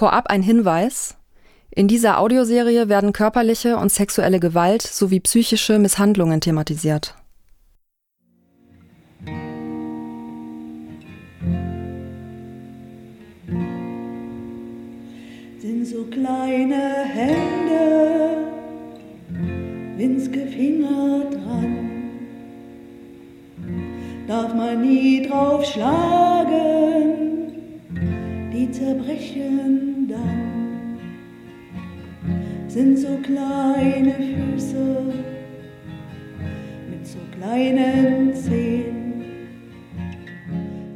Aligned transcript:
Vorab 0.00 0.28
ein 0.28 0.42
Hinweis. 0.42 1.18
In 1.70 1.86
dieser 1.86 2.20
Audioserie 2.20 2.88
werden 2.88 3.12
körperliche 3.12 3.76
und 3.76 3.92
sexuelle 3.92 4.40
Gewalt 4.40 4.80
sowie 4.80 5.20
psychische 5.20 5.78
Misshandlungen 5.78 6.40
thematisiert. 6.40 7.16
Sind 15.58 15.84
so 15.84 16.04
kleine 16.04 17.04
Hände, 17.04 18.38
winzige 19.98 20.46
Finger 20.46 21.26
dran, 21.30 21.90
darf 24.26 24.54
man 24.54 24.80
nie 24.80 25.28
drauf 25.28 25.62
schlagen, 25.66 27.19
die 28.70 28.78
zerbrechen 28.78 30.08
dann 30.08 30.98
sind 32.68 32.98
so 32.98 33.16
kleine 33.22 34.14
Füße 34.14 35.12
mit 36.88 37.06
so 37.06 37.18
kleinen 37.36 38.34
Zehen. 38.34 39.48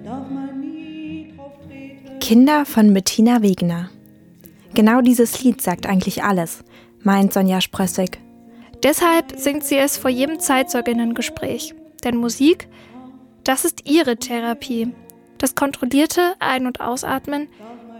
Darf 0.04 0.30
man 0.30 0.60
nie 0.60 1.32
drauf 1.36 1.52
treten. 1.66 2.18
Kinder 2.20 2.64
von 2.64 2.94
Bettina 2.94 3.42
Wegner. 3.42 3.90
Genau 4.74 5.00
dieses 5.00 5.42
Lied 5.42 5.60
sagt 5.60 5.86
eigentlich 5.86 6.22
alles, 6.22 6.62
meint 7.02 7.32
Sonja 7.32 7.60
Sprössig. 7.60 8.18
Deshalb 8.84 9.36
singt 9.36 9.64
sie 9.64 9.76
es 9.76 9.96
vor 9.96 10.10
jedem 10.10 10.38
Zeitzeuginnengespräch. 10.38 11.74
Denn 12.04 12.16
Musik, 12.16 12.68
das 13.42 13.64
ist 13.64 13.88
ihre 13.88 14.16
Therapie. 14.16 14.92
Das 15.44 15.54
kontrollierte 15.54 16.36
Ein- 16.38 16.66
und 16.66 16.80
Ausatmen 16.80 17.48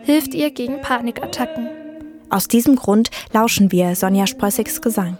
hilft 0.02 0.32
ihr 0.32 0.50
gegen 0.50 0.80
Panikattacken. 0.80 1.68
Aus 2.30 2.48
diesem 2.48 2.74
Grund 2.74 3.10
lauschen 3.34 3.70
wir 3.70 3.94
Sonja 3.96 4.26
Sprössigs 4.26 4.80
Gesang. 4.80 5.18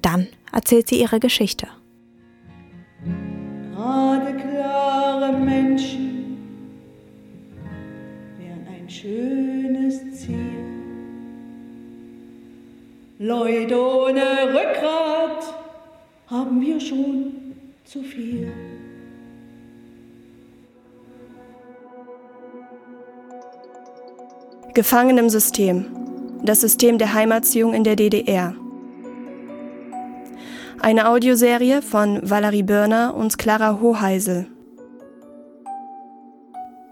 Dann 0.00 0.28
erzählt 0.52 0.88
sie 0.88 0.98
ihre 0.98 1.20
Geschichte. 1.20 1.68
Gerade 3.74 4.36
klare 4.36 5.34
Menschen 5.34 6.38
wären 8.38 8.66
ein 8.66 8.88
schönes 8.88 9.98
Ziel. 10.18 10.56
Leute 13.18 13.78
ohne 13.78 14.22
Rückgrat 14.54 15.54
haben 16.28 16.58
wir 16.62 16.80
schon 16.80 17.34
zu 17.84 18.02
viel. 18.02 18.50
Gefangen 24.78 25.18
im 25.18 25.28
System. 25.28 25.86
Das 26.44 26.60
System 26.60 26.98
der 26.98 27.12
Heimerziehung 27.12 27.74
in 27.74 27.82
der 27.82 27.96
DDR. 27.96 28.54
Eine 30.78 31.08
Audioserie 31.08 31.82
von 31.82 32.20
Valerie 32.22 32.62
Börner 32.62 33.16
und 33.16 33.38
Clara 33.38 33.80
Hoheisel. 33.80 34.46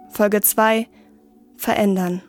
Folge 0.08 0.40
2 0.40 0.88
Verändern. 1.56 2.22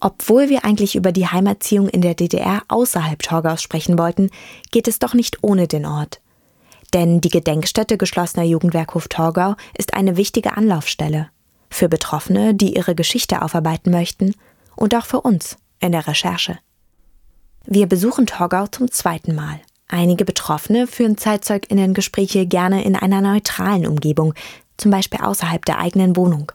Obwohl 0.00 0.48
wir 0.48 0.64
eigentlich 0.64 0.96
über 0.96 1.12
die 1.12 1.26
Heimerziehung 1.26 1.90
in 1.90 2.00
der 2.00 2.14
DDR 2.14 2.62
außerhalb 2.68 3.22
Torgaus 3.22 3.60
sprechen 3.60 3.98
wollten, 3.98 4.30
geht 4.70 4.88
es 4.88 4.98
doch 4.98 5.12
nicht 5.12 5.36
ohne 5.42 5.68
den 5.68 5.84
Ort. 5.84 6.22
Denn 6.94 7.20
die 7.20 7.28
Gedenkstätte 7.28 7.98
geschlossener 7.98 8.44
Jugendwerkhof 8.44 9.06
Torgau 9.08 9.56
ist 9.76 9.92
eine 9.92 10.16
wichtige 10.16 10.56
Anlaufstelle 10.56 11.28
für 11.70 11.88
Betroffene, 11.88 12.54
die 12.54 12.76
ihre 12.76 12.94
Geschichte 12.94 13.42
aufarbeiten 13.42 13.90
möchten 13.90 14.34
und 14.76 14.94
auch 14.94 15.06
für 15.06 15.20
uns 15.20 15.56
in 15.78 15.92
der 15.92 16.06
Recherche. 16.06 16.58
Wir 17.66 17.86
besuchen 17.86 18.26
Torgau 18.26 18.66
zum 18.66 18.90
zweiten 18.90 19.34
Mal. 19.34 19.60
Einige 19.88 20.24
Betroffene 20.24 20.86
führen 20.86 21.18
Zeitzeuginnengespräche 21.18 22.46
gerne 22.46 22.84
in 22.84 22.96
einer 22.96 23.20
neutralen 23.20 23.86
Umgebung, 23.86 24.34
zum 24.76 24.90
Beispiel 24.90 25.20
außerhalb 25.20 25.64
der 25.64 25.78
eigenen 25.78 26.16
Wohnung. 26.16 26.52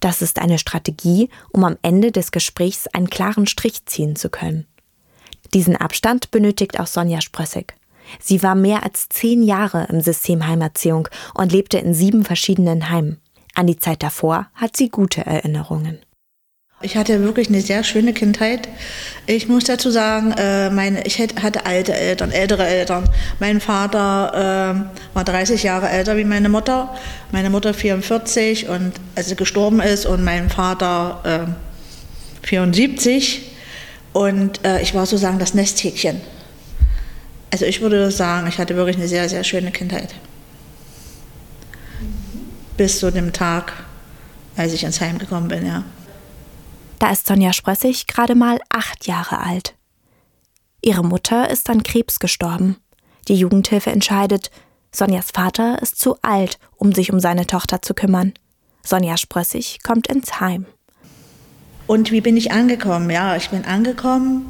Das 0.00 0.22
ist 0.22 0.38
eine 0.38 0.58
Strategie, 0.58 1.28
um 1.52 1.64
am 1.64 1.76
Ende 1.82 2.12
des 2.12 2.30
Gesprächs 2.30 2.86
einen 2.88 3.10
klaren 3.10 3.46
Strich 3.46 3.86
ziehen 3.86 4.16
zu 4.16 4.28
können. 4.28 4.66
Diesen 5.54 5.76
Abstand 5.76 6.30
benötigt 6.30 6.78
auch 6.78 6.86
Sonja 6.86 7.20
Sprössig. 7.20 7.74
Sie 8.20 8.42
war 8.42 8.54
mehr 8.54 8.82
als 8.82 9.08
zehn 9.08 9.42
Jahre 9.42 9.86
im 9.90 10.00
System 10.00 10.46
Heimerziehung 10.46 11.08
und 11.34 11.52
lebte 11.52 11.78
in 11.78 11.94
sieben 11.94 12.24
verschiedenen 12.24 12.90
Heimen. 12.90 13.20
An 13.58 13.66
die 13.66 13.76
Zeit 13.76 14.04
davor 14.04 14.46
hat 14.54 14.76
sie 14.76 14.88
gute 14.88 15.26
Erinnerungen. 15.26 15.98
Ich 16.80 16.96
hatte 16.96 17.20
wirklich 17.24 17.48
eine 17.48 17.60
sehr 17.60 17.82
schöne 17.82 18.12
Kindheit. 18.12 18.68
Ich 19.26 19.48
muss 19.48 19.64
dazu 19.64 19.90
sagen, 19.90 20.30
äh, 20.38 20.70
meine, 20.70 21.04
ich 21.04 21.18
hatte 21.18 21.66
alte 21.66 21.92
Eltern, 21.92 22.30
ältere 22.30 22.64
Eltern. 22.64 23.10
Mein 23.40 23.60
Vater 23.60 24.86
äh, 25.12 25.14
war 25.16 25.24
30 25.24 25.64
Jahre 25.64 25.88
älter 25.88 26.16
wie 26.16 26.22
meine 26.22 26.48
Mutter, 26.48 26.94
meine 27.32 27.50
Mutter 27.50 27.74
44 27.74 28.68
und 28.68 28.92
als 29.16 29.28
sie 29.28 29.34
gestorben 29.34 29.80
ist 29.80 30.06
und 30.06 30.22
mein 30.22 30.50
Vater 30.50 31.48
äh, 32.44 32.46
74 32.46 33.42
und 34.12 34.64
äh, 34.64 34.80
ich 34.82 34.94
war 34.94 35.04
sozusagen 35.04 35.40
das 35.40 35.54
Nesthäkchen. 35.54 36.20
Also 37.50 37.64
ich 37.64 37.80
würde 37.80 38.12
sagen, 38.12 38.46
ich 38.46 38.58
hatte 38.58 38.76
wirklich 38.76 38.98
eine 38.98 39.08
sehr, 39.08 39.28
sehr 39.28 39.42
schöne 39.42 39.72
Kindheit. 39.72 40.14
Bis 42.78 43.00
zu 43.00 43.10
dem 43.10 43.32
Tag, 43.32 43.72
als 44.56 44.72
ich 44.72 44.84
ins 44.84 45.00
Heim 45.00 45.18
gekommen 45.18 45.48
bin, 45.48 45.66
ja. 45.66 45.82
Da 47.00 47.10
ist 47.10 47.26
Sonja 47.26 47.52
Sprössig 47.52 48.06
gerade 48.06 48.36
mal 48.36 48.60
acht 48.70 49.06
Jahre 49.06 49.40
alt. 49.40 49.74
Ihre 50.80 51.02
Mutter 51.02 51.50
ist 51.50 51.68
an 51.70 51.82
Krebs 51.82 52.20
gestorben. 52.20 52.76
Die 53.26 53.34
Jugendhilfe 53.34 53.90
entscheidet, 53.90 54.52
Sonjas 54.92 55.32
Vater 55.32 55.82
ist 55.82 55.98
zu 55.98 56.16
alt, 56.22 56.60
um 56.76 56.92
sich 56.92 57.12
um 57.12 57.18
seine 57.18 57.46
Tochter 57.48 57.82
zu 57.82 57.94
kümmern. 57.94 58.32
Sonja 58.84 59.16
Sprössig 59.16 59.80
kommt 59.82 60.06
ins 60.06 60.38
Heim. 60.40 60.64
Und 61.88 62.12
wie 62.12 62.20
bin 62.20 62.36
ich 62.36 62.52
angekommen? 62.52 63.10
Ja, 63.10 63.34
ich 63.34 63.50
bin 63.50 63.64
angekommen 63.64 64.46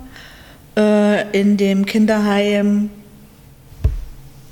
äh, 0.76 1.30
in 1.38 1.56
dem 1.56 1.86
Kinderheim. 1.86 2.90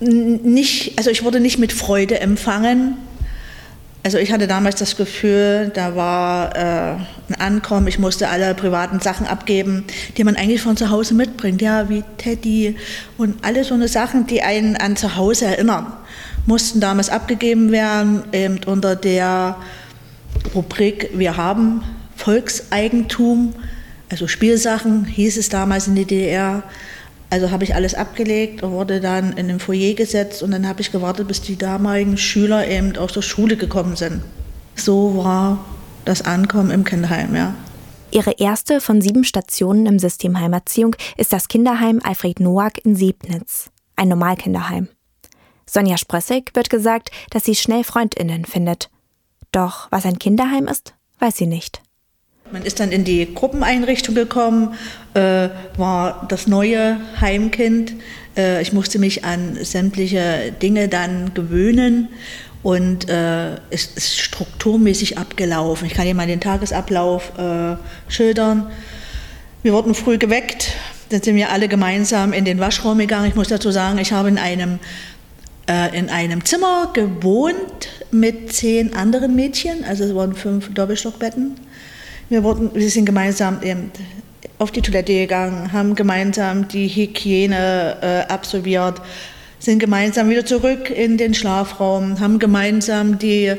Nicht, 0.01 0.97
also 0.97 1.11
ich 1.11 1.25
wurde 1.25 1.41
nicht 1.41 1.59
mit 1.59 1.75
Freude 1.75 2.21
empfangen. 2.21 2.97
Also 4.06 4.19
ich 4.19 4.31
hatte 4.31 4.47
damals 4.47 4.77
das 4.77 4.97
Gefühl, 4.97 5.72
da 5.75 5.97
war 5.97 6.55
äh, 6.55 6.97
ein 7.28 7.41
Ankommen, 7.41 7.89
ich 7.89 7.99
musste 7.99 8.28
alle 8.28 8.55
privaten 8.55 9.00
Sachen 9.00 9.27
abgeben, 9.27 9.83
die 10.17 10.22
man 10.22 10.37
eigentlich 10.37 10.62
von 10.62 10.77
zu 10.77 10.91
Hause 10.91 11.15
mitbringt, 11.15 11.61
ja, 11.61 11.89
wie 11.89 12.05
Teddy 12.16 12.77
und 13.19 13.45
alle 13.45 13.65
so 13.65 13.75
eine 13.75 13.89
Sachen, 13.89 14.28
die 14.28 14.43
einen 14.43 14.77
an 14.77 14.95
zu 14.95 15.16
Hause 15.16 15.47
erinnern, 15.47 15.93
mussten 16.47 16.78
damals 16.78 17.11
abgegeben 17.11 17.72
werden, 17.72 18.22
eben 18.31 18.61
unter 18.66 18.95
der 18.95 19.56
Rubrik 20.55 21.11
Wir 21.15 21.37
haben 21.37 21.83
Volkseigentum, 22.15 23.55
also 24.09 24.28
Spielsachen 24.28 25.05
hieß 25.05 25.37
es 25.37 25.49
damals 25.49 25.89
in 25.89 25.97
der 25.97 26.05
DDR. 26.05 26.62
Also 27.29 27.51
habe 27.51 27.65
ich 27.65 27.75
alles 27.75 27.95
abgelegt 27.95 28.63
und 28.63 28.73
wurde 28.73 29.01
dann 29.01 29.33
in 29.33 29.49
den 29.49 29.59
Foyer 29.59 29.95
gesetzt 29.95 30.43
und 30.43 30.53
dann 30.53 30.69
habe 30.69 30.81
ich 30.81 30.93
gewartet, 30.93 31.27
bis 31.27 31.43
die 31.43 31.57
damaligen 31.57 32.17
Schüler 32.17 32.69
eben 32.69 32.97
aus 32.97 33.13
der 33.13 33.23
Schule 33.23 33.57
gekommen 33.57 33.97
sind. 33.97 34.23
So 34.77 35.17
war 35.17 35.65
das 36.05 36.23
Ankommen 36.23 36.71
im 36.71 36.85
Kinderheim, 36.85 37.35
ja. 37.35 37.55
Ihre 38.13 38.33
erste 38.39 38.81
von 38.81 39.01
sieben 39.01 39.25
Stationen 39.25 39.87
im 39.87 39.99
System 39.99 40.39
Heimerziehung 40.39 40.95
ist 41.17 41.33
das 41.33 41.49
Kinderheim 41.49 42.01
Alfred 42.05 42.39
Noack 42.39 42.79
in 42.85 42.95
Sebnitz, 42.95 43.71
ein 43.97 44.09
Normalkinderheim. 44.09 44.89
Sonja 45.69 45.99
Sprössig 45.99 46.53
wird 46.55 46.71
gesagt, 46.71 47.11
dass 47.31 47.45
sie 47.45 47.57
schnell 47.57 47.83
FreundInnen 47.83 48.45
findet. 48.45 48.89
Doch 49.51 49.89
was 49.91 50.07
ein 50.07 50.21
Kinderheim 50.21 50.69
ist, 50.69 50.95
weiß 51.19 51.37
sie 51.37 51.47
nicht. 51.47 51.83
Man 52.53 52.62
ist 52.62 52.81
dann 52.81 52.93
in 52.93 53.05
die 53.05 53.34
Gruppeneinrichtung 53.34 54.15
gekommen, 54.15 54.75
äh, 55.15 55.48
war 55.77 56.27
das 56.28 56.47
neue 56.47 56.98
Heimkind. 57.21 57.95
Äh, 58.37 58.63
ich 58.63 58.72
musste 58.72 58.98
mich 58.98 59.25
an 59.25 59.59
sämtliche 59.63 60.53
Dinge 60.63 60.89
dann 60.89 61.34
gewöhnen 61.34 62.09
und 62.63 63.09
äh, 63.09 63.54
es 63.71 63.87
ist 63.95 64.19
strukturmäßig 64.19 65.19
abgelaufen. 65.19 65.87
Ich 65.87 65.95
kann 65.95 66.07
dir 66.07 66.15
mal 66.15 66.27
den 66.27 66.41
Tagesablauf 66.41 67.33
äh, 67.39 67.77
schildern. 68.09 68.66
Wir 69.63 69.72
wurden 69.72 69.95
früh 69.95 70.19
geweckt, 70.19 70.72
dann 71.10 71.22
sind 71.22 71.37
wir 71.37 71.51
alle 71.51 71.69
gemeinsam 71.69 72.33
in 72.33 72.45
den 72.45 72.59
Waschraum 72.59 72.98
gegangen. 72.98 73.28
Ich 73.28 73.34
muss 73.34 73.48
dazu 73.48 73.71
sagen, 73.71 73.98
ich 73.98 74.13
habe 74.13 74.28
in 74.28 74.39
einem, 74.39 74.78
äh, 75.69 75.97
in 75.97 76.09
einem 76.09 76.45
Zimmer 76.45 76.91
gewohnt 76.93 77.89
mit 78.10 78.53
zehn 78.53 78.95
anderen 78.95 79.34
Mädchen, 79.34 79.84
also 79.84 80.04
es 80.04 80.15
waren 80.15 80.34
fünf 80.34 80.72
Doppelstockbetten. 80.72 81.57
Wir, 82.28 82.43
wurden, 82.43 82.75
wir 82.75 82.91
sind 82.91 83.07
gemeinsam 83.07 83.63
eben 83.63 83.93
auf 84.59 84.71
die 84.71 84.83
Toilette 84.83 85.13
gegangen, 85.13 85.73
haben 85.73 85.95
gemeinsam 85.95 86.67
die 86.69 86.89
Hygiene 86.89 87.97
äh, 88.01 88.33
absolviert, 88.33 89.01
sind 89.59 89.78
gemeinsam 89.78 90.28
wieder 90.28 90.45
zurück 90.45 90.91
in 90.91 91.19
den 91.19 91.34
Schlafraum, 91.34 92.21
haben 92.21 92.39
gemeinsam 92.39 93.19
die 93.19 93.55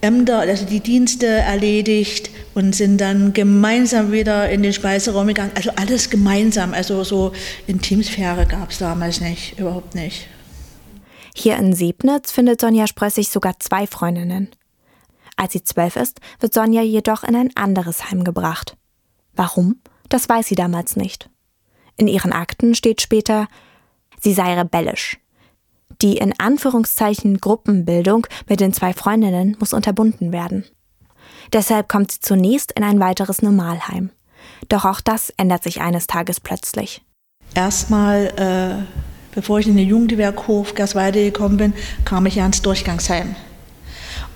Ämter, 0.00 0.38
also 0.40 0.64
die 0.64 0.80
Dienste 0.80 1.26
erledigt 1.26 2.30
und 2.54 2.74
sind 2.74 3.00
dann 3.00 3.32
gemeinsam 3.32 4.12
wieder 4.12 4.48
in 4.48 4.62
den 4.62 4.72
Speiseraum 4.72 5.26
gegangen. 5.26 5.50
Also 5.54 5.70
alles 5.76 6.08
gemeinsam. 6.08 6.72
Also 6.72 7.02
so 7.02 7.32
Intimsphäre 7.66 8.46
gab 8.46 8.70
es 8.70 8.78
damals 8.78 9.20
nicht, 9.20 9.58
überhaupt 9.58 9.94
nicht. 9.94 10.28
Hier 11.34 11.56
in 11.56 11.72
Sebnitz 11.72 12.30
findet 12.30 12.60
Sonja 12.60 12.86
Sprössig 12.86 13.28
sogar 13.28 13.58
zwei 13.58 13.86
Freundinnen. 13.86 14.48
Als 15.38 15.52
sie 15.52 15.62
zwölf 15.62 15.94
ist, 15.94 16.20
wird 16.40 16.52
Sonja 16.52 16.82
jedoch 16.82 17.22
in 17.22 17.36
ein 17.36 17.56
anderes 17.56 18.10
Heim 18.10 18.24
gebracht. 18.24 18.76
Warum? 19.34 19.80
Das 20.08 20.28
weiß 20.28 20.48
sie 20.48 20.56
damals 20.56 20.96
nicht. 20.96 21.30
In 21.96 22.08
ihren 22.08 22.32
Akten 22.32 22.74
steht 22.74 23.00
später, 23.00 23.46
sie 24.20 24.34
sei 24.34 24.58
rebellisch. 24.58 25.18
Die 26.02 26.16
in 26.16 26.34
Anführungszeichen 26.38 27.38
Gruppenbildung 27.38 28.26
mit 28.48 28.58
den 28.58 28.72
zwei 28.72 28.92
Freundinnen 28.92 29.56
muss 29.60 29.72
unterbunden 29.72 30.32
werden. 30.32 30.64
Deshalb 31.52 31.88
kommt 31.88 32.10
sie 32.10 32.20
zunächst 32.20 32.72
in 32.72 32.82
ein 32.82 32.98
weiteres 32.98 33.40
Normalheim. 33.40 34.10
Doch 34.68 34.84
auch 34.84 35.00
das 35.00 35.30
ändert 35.36 35.62
sich 35.62 35.80
eines 35.80 36.08
Tages 36.08 36.40
plötzlich. 36.40 37.02
Erstmal, 37.54 38.26
äh, 38.36 38.84
bevor 39.34 39.60
ich 39.60 39.68
in 39.68 39.76
den 39.76 39.88
Jugendwerkhof 39.88 40.74
Gersweide 40.74 41.22
gekommen 41.22 41.58
bin, 41.58 41.74
kam 42.04 42.26
ich 42.26 42.34
ja 42.34 42.46
ins 42.46 42.60
Durchgangsheim. 42.60 43.36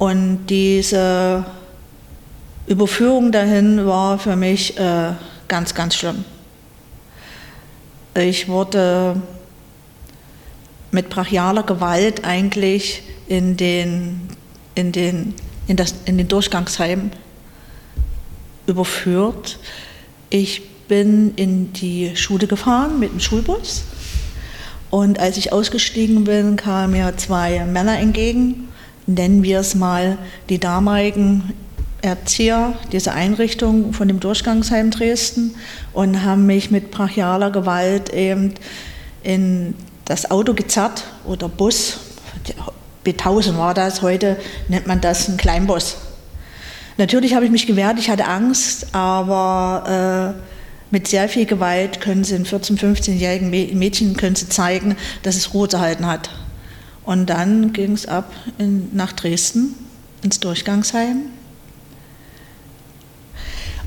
Und 0.02 0.46
diese 0.48 1.44
Überführung 2.66 3.30
dahin 3.30 3.86
war 3.86 4.18
für 4.18 4.34
mich 4.34 4.76
äh, 4.76 5.12
ganz, 5.46 5.76
ganz 5.76 5.94
schlimm. 5.94 6.24
Ich 8.16 8.48
wurde 8.48 9.22
mit 10.90 11.08
brachialer 11.08 11.62
Gewalt 11.62 12.24
eigentlich 12.24 13.04
in 13.28 13.56
den, 13.56 14.22
in 14.74 14.90
den, 14.90 15.34
in 15.68 15.76
das, 15.76 15.94
in 16.04 16.18
den 16.18 16.26
Durchgangsheim 16.26 17.12
überführt. 18.66 19.60
Ich 20.30 20.68
bin 20.88 21.32
in 21.36 21.72
die 21.74 22.16
Schule 22.16 22.48
gefahren 22.48 22.98
mit 22.98 23.12
dem 23.12 23.20
Schulbus 23.20 23.84
und 24.90 25.20
als 25.20 25.36
ich 25.36 25.52
ausgestiegen 25.52 26.24
bin, 26.24 26.56
kamen 26.56 26.90
mir 26.90 27.16
zwei 27.18 27.64
Männer 27.66 28.00
entgegen, 28.00 28.66
nennen 29.06 29.42
wir 29.42 29.60
es 29.60 29.74
mal 29.74 30.18
die 30.48 30.58
damaligen 30.58 31.52
Erzieher 32.02 32.74
dieser 32.90 33.14
Einrichtung 33.14 33.92
von 33.92 34.08
dem 34.08 34.18
Durchgangsheim 34.18 34.90
Dresden 34.90 35.54
und 35.92 36.24
haben 36.24 36.46
mich 36.46 36.70
mit 36.70 36.90
brachialer 36.90 37.50
Gewalt 37.50 38.12
eben 38.12 38.54
in 39.22 39.74
das 40.04 40.30
Auto 40.30 40.54
gezerrt 40.54 41.04
oder 41.24 41.48
Bus. 41.48 41.98
B1000 43.06 43.56
war 43.56 43.74
das, 43.74 44.02
heute 44.02 44.36
nennt 44.68 44.86
man 44.86 45.00
das 45.00 45.28
ein 45.28 45.36
Kleinbus. 45.36 45.96
Natürlich 46.98 47.34
habe 47.34 47.44
ich 47.44 47.50
mich 47.50 47.66
gewehrt, 47.66 47.98
ich 47.98 48.10
hatte 48.10 48.26
Angst, 48.26 48.94
aber 48.94 50.34
äh, 50.36 50.42
mit 50.90 51.08
sehr 51.08 51.28
viel 51.28 51.46
Gewalt 51.46 52.00
können 52.00 52.22
sie 52.22 52.34
in 52.34 52.44
14-, 52.44 52.78
15-jährigen 52.78 53.48
Mädchen 53.50 54.16
können 54.16 54.36
sie 54.36 54.48
zeigen, 54.48 54.96
dass 55.22 55.36
es 55.36 55.54
Ruhe 55.54 55.68
zu 55.68 55.80
halten 55.80 56.06
hat. 56.06 56.30
Und 57.04 57.26
dann 57.26 57.72
ging 57.72 57.92
es 57.92 58.06
ab 58.06 58.32
in, 58.58 58.94
nach 58.94 59.12
Dresden 59.12 59.74
ins 60.22 60.40
Durchgangsheim. 60.40 61.22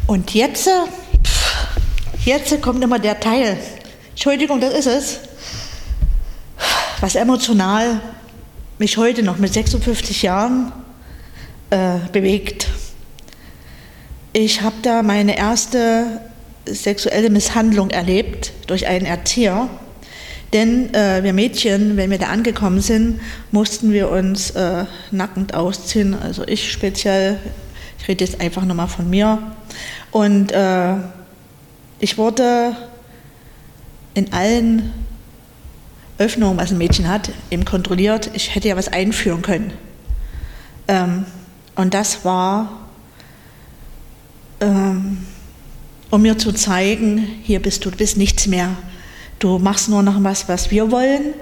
Und 0.08 0.34
jetzt, 0.34 0.70
jetzt 2.26 2.62
kommt 2.62 2.84
immer 2.84 3.00
der 3.00 3.20
Teil. 3.20 3.58
Entschuldigung, 4.12 4.60
das 4.60 4.74
ist 4.74 4.88
es 4.88 5.20
was 7.06 7.16
emotional 7.16 8.02
mich 8.78 8.98
heute 8.98 9.24
noch 9.24 9.38
mit 9.38 9.54
56 9.54 10.24
Jahren 10.24 10.72
äh, 11.70 12.00
bewegt. 12.12 12.68
Ich 14.34 14.62
habe 14.62 14.76
da 14.82 15.04
meine 15.04 15.38
erste 15.38 16.22
sexuelle 16.66 17.30
Misshandlung 17.30 17.92
erlebt 17.92 18.54
durch 18.68 18.88
einen 18.88 19.06
Erzieher. 19.06 19.70
Denn 20.53 20.94
äh, 20.94 21.24
wir 21.24 21.33
Mädchen, 21.33 21.97
wenn 21.97 22.09
wir 22.12 22.18
da 22.18 22.27
angekommen 22.27 22.80
sind, 22.80 23.19
mussten 23.51 23.92
wir 23.92 24.09
uns 24.09 24.51
äh, 24.51 24.86
nackend 25.12 25.53
ausziehen. 25.53 26.13
Also 26.13 26.47
ich 26.47 26.71
speziell, 26.71 27.39
ich 28.00 28.07
rede 28.07 28.24
jetzt 28.24 28.39
einfach 28.39 28.63
nochmal 28.63 28.88
von 28.88 29.09
mir. 29.09 29.39
Und 30.12 30.51
äh, 30.51 30.95
ich 32.00 32.18
wurde 32.18 32.75
in 34.13 34.31
allen 34.31 34.94
Öffnung, 36.18 36.57
was 36.57 36.71
ein 36.71 36.77
Mädchen 36.77 37.09
hat, 37.09 37.31
eben 37.51 37.65
kontrolliert. 37.65 38.31
Ich 38.33 38.56
hätte 38.56 38.69
ja 38.69 38.77
was 38.77 38.88
einführen 38.88 39.42
können. 39.42 39.74
Ähm, 40.88 41.25
und 41.75 41.94
das 41.94 42.24
war, 42.24 42.88
ähm, 44.62 45.25
um 46.09 46.21
mir 46.21 46.38
zu 46.38 46.53
zeigen, 46.53 47.18
hier 47.44 47.62
bist 47.62 47.83
du, 47.83 47.89
du 47.89 47.97
bist 47.97 48.18
nichts 48.18 48.47
mehr. 48.47 48.69
Du 49.40 49.60
machst 49.60 49.90
nur 49.90 50.04
noch 50.04 50.24
was, 50.24 50.48
was 50.48 50.72
wir 50.72 50.92
wollen 50.92 51.34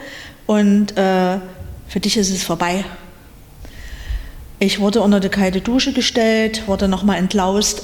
und 0.48 0.98
äh, 0.98 1.38
für 1.88 2.00
dich 2.00 2.18
ist 2.18 2.30
es 2.30 2.44
vorbei. 2.44 2.86
Ich 4.60 4.80
wurde 4.80 5.02
unter 5.02 5.20
die 5.20 5.30
kalte 5.30 5.62
Dusche 5.62 5.94
gestellt, 5.94 6.68
wurde 6.68 6.88
nochmal 6.88 7.18
entlaust 7.18 7.84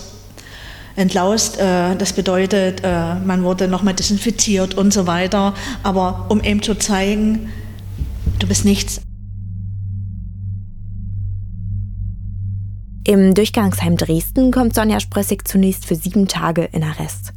entlaust. 1.00 1.58
Äh, 1.60 1.96
das 1.96 2.14
bedeutet, 2.14 2.82
äh, 2.84 3.16
man 3.16 3.44
wurde 3.44 3.68
nochmal 3.68 3.96
desinfiziert 3.96 4.76
und 4.76 4.94
so 4.94 5.08
weiter. 5.08 5.54
Aber 5.82 6.26
um 6.30 6.42
eben 6.42 6.62
zu 6.62 6.76
zeigen, 6.76 7.50
du 8.38 8.48
bist 8.48 8.66
nichts. 8.66 9.02
Im 13.06 13.34
Durchgangsheim 13.34 13.98
Dresden 13.98 14.52
kommt 14.52 14.76
Sonja 14.76 15.00
Sprössig 15.00 15.48
zunächst 15.48 15.86
für 15.86 15.96
sieben 15.96 16.28
Tage 16.28 16.66
in 16.66 16.84
Arrest. 16.84 17.34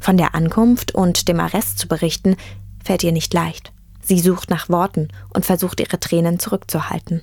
Von 0.00 0.16
der 0.16 0.34
Ankunft 0.34 0.94
und 0.94 1.28
dem 1.28 1.40
Arrest 1.40 1.78
zu 1.78 1.88
berichten, 1.88 2.36
fällt 2.84 3.02
ihr 3.02 3.12
nicht 3.12 3.34
leicht. 3.34 3.72
Sie 4.02 4.20
sucht 4.20 4.50
nach 4.50 4.68
Worten 4.68 5.08
und 5.34 5.44
versucht 5.44 5.80
ihre 5.80 5.98
Tränen 5.98 6.38
zurückzuhalten. 6.38 7.22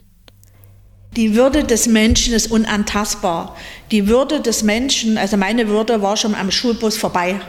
Die 1.16 1.36
Würde 1.36 1.64
des 1.64 1.88
Menschen 1.88 2.34
ist 2.34 2.52
unantastbar. 2.52 3.56
Die 3.92 4.08
Würde 4.08 4.42
des 4.42 4.64
Menschen, 4.64 5.18
also 5.18 5.38
meine 5.38 5.68
Würde 5.68 6.02
war 6.02 6.18
schon 6.18 6.34
am 6.34 6.50
Schulbus 6.50 6.98
vorbei. 6.98 7.40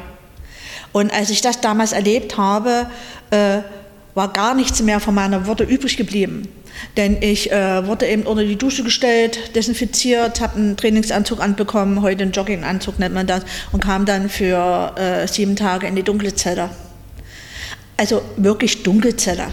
Und 0.93 1.12
als 1.12 1.31
ich 1.31 1.41
das 1.41 1.61
damals 1.61 1.93
erlebt 1.93 2.37
habe, 2.37 2.88
äh, 3.31 3.62
war 4.14 4.32
gar 4.32 4.55
nichts 4.55 4.82
mehr 4.82 5.00
von 5.00 5.14
meiner 5.14 5.46
Würde 5.46 5.64
übrig 5.64 5.96
geblieben. 5.96 6.49
Denn 6.96 7.22
ich 7.22 7.50
äh, 7.50 7.87
wurde 7.87 8.06
eben 8.06 8.22
unter 8.22 8.44
die 8.44 8.56
Dusche 8.56 8.84
gestellt, 8.84 9.55
desinfiziert, 9.55 10.40
habe 10.40 10.56
einen 10.56 10.76
Trainingsanzug 10.76 11.40
anbekommen, 11.40 12.02
heute 12.02 12.22
einen 12.22 12.32
Jogginganzug 12.32 12.99
nennt 12.99 13.14
man 13.14 13.26
das, 13.26 13.44
und 13.72 13.82
kam 13.82 14.06
dann 14.06 14.28
für 14.28 14.93
äh, 14.96 15.27
sieben 15.27 15.56
Tage 15.56 15.86
in 15.86 15.96
die 15.96 16.03
dunkle 16.03 16.34
Zelle. 16.34 16.70
Also 17.96 18.22
wirklich 18.36 18.82
Dunkelzelle. 18.82 19.46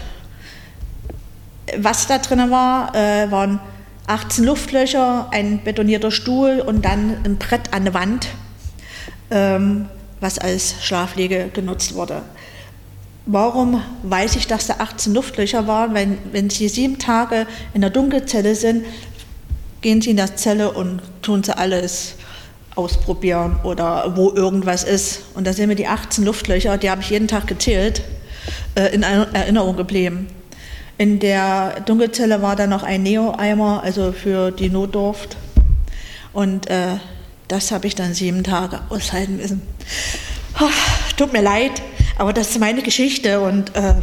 Was 1.78 2.06
da 2.06 2.18
drin 2.18 2.50
war, 2.50 2.94
äh, 2.94 3.30
waren 3.30 3.60
18 4.08 4.44
Luftlöcher, 4.44 5.28
ein 5.30 5.62
betonierter 5.62 6.10
Stuhl 6.10 6.60
und 6.64 6.84
dann 6.84 7.18
ein 7.24 7.38
Brett 7.38 7.72
an 7.72 7.84
der 7.84 7.94
Wand, 7.94 8.28
ähm, 9.30 9.88
was 10.20 10.38
als 10.38 10.74
Schlafliege 10.82 11.50
genutzt 11.52 11.94
wurde. 11.94 12.22
Warum 13.26 13.80
weiß 14.02 14.34
ich, 14.36 14.48
dass 14.48 14.66
da 14.66 14.76
18 14.78 15.14
Luftlöcher 15.14 15.68
waren? 15.68 15.94
Wenn, 15.94 16.18
wenn 16.32 16.50
Sie 16.50 16.68
sieben 16.68 16.98
Tage 16.98 17.46
in 17.72 17.80
der 17.80 17.90
Dunkelzelle 17.90 18.56
sind, 18.56 18.84
gehen 19.80 20.02
Sie 20.02 20.10
in 20.10 20.16
die 20.16 20.34
Zelle 20.34 20.72
und 20.72 21.00
tun 21.22 21.44
Sie 21.44 21.56
alles 21.56 22.14
ausprobieren 22.74 23.60
oder 23.62 24.16
wo 24.16 24.30
irgendwas 24.30 24.82
ist. 24.82 25.22
Und 25.34 25.46
da 25.46 25.52
sind 25.52 25.68
mir 25.68 25.76
die 25.76 25.86
18 25.86 26.24
Luftlöcher, 26.24 26.78
die 26.78 26.90
habe 26.90 27.02
ich 27.02 27.10
jeden 27.10 27.28
Tag 27.28 27.46
gezählt, 27.46 28.02
äh, 28.74 28.92
in 28.92 29.02
Erinnerung 29.02 29.76
geblieben. 29.76 30.26
In 30.98 31.20
der 31.20 31.80
Dunkelzelle 31.86 32.42
war 32.42 32.56
da 32.56 32.66
noch 32.66 32.82
ein 32.82 33.02
Neo-Eimer, 33.04 33.82
also 33.84 34.12
für 34.12 34.50
die 34.50 34.68
Notdurft. 34.68 35.36
Und 36.32 36.68
äh, 36.70 36.96
das 37.46 37.70
habe 37.70 37.86
ich 37.86 37.94
dann 37.94 38.14
sieben 38.14 38.42
Tage 38.42 38.80
aushalten 38.88 39.36
müssen. 39.36 39.62
Tut 41.16 41.32
mir 41.32 41.42
leid, 41.42 41.82
aber 42.22 42.32
das 42.32 42.50
ist 42.50 42.60
meine 42.60 42.82
Geschichte 42.82 43.40
und 43.40 43.74
äh, 43.74 43.94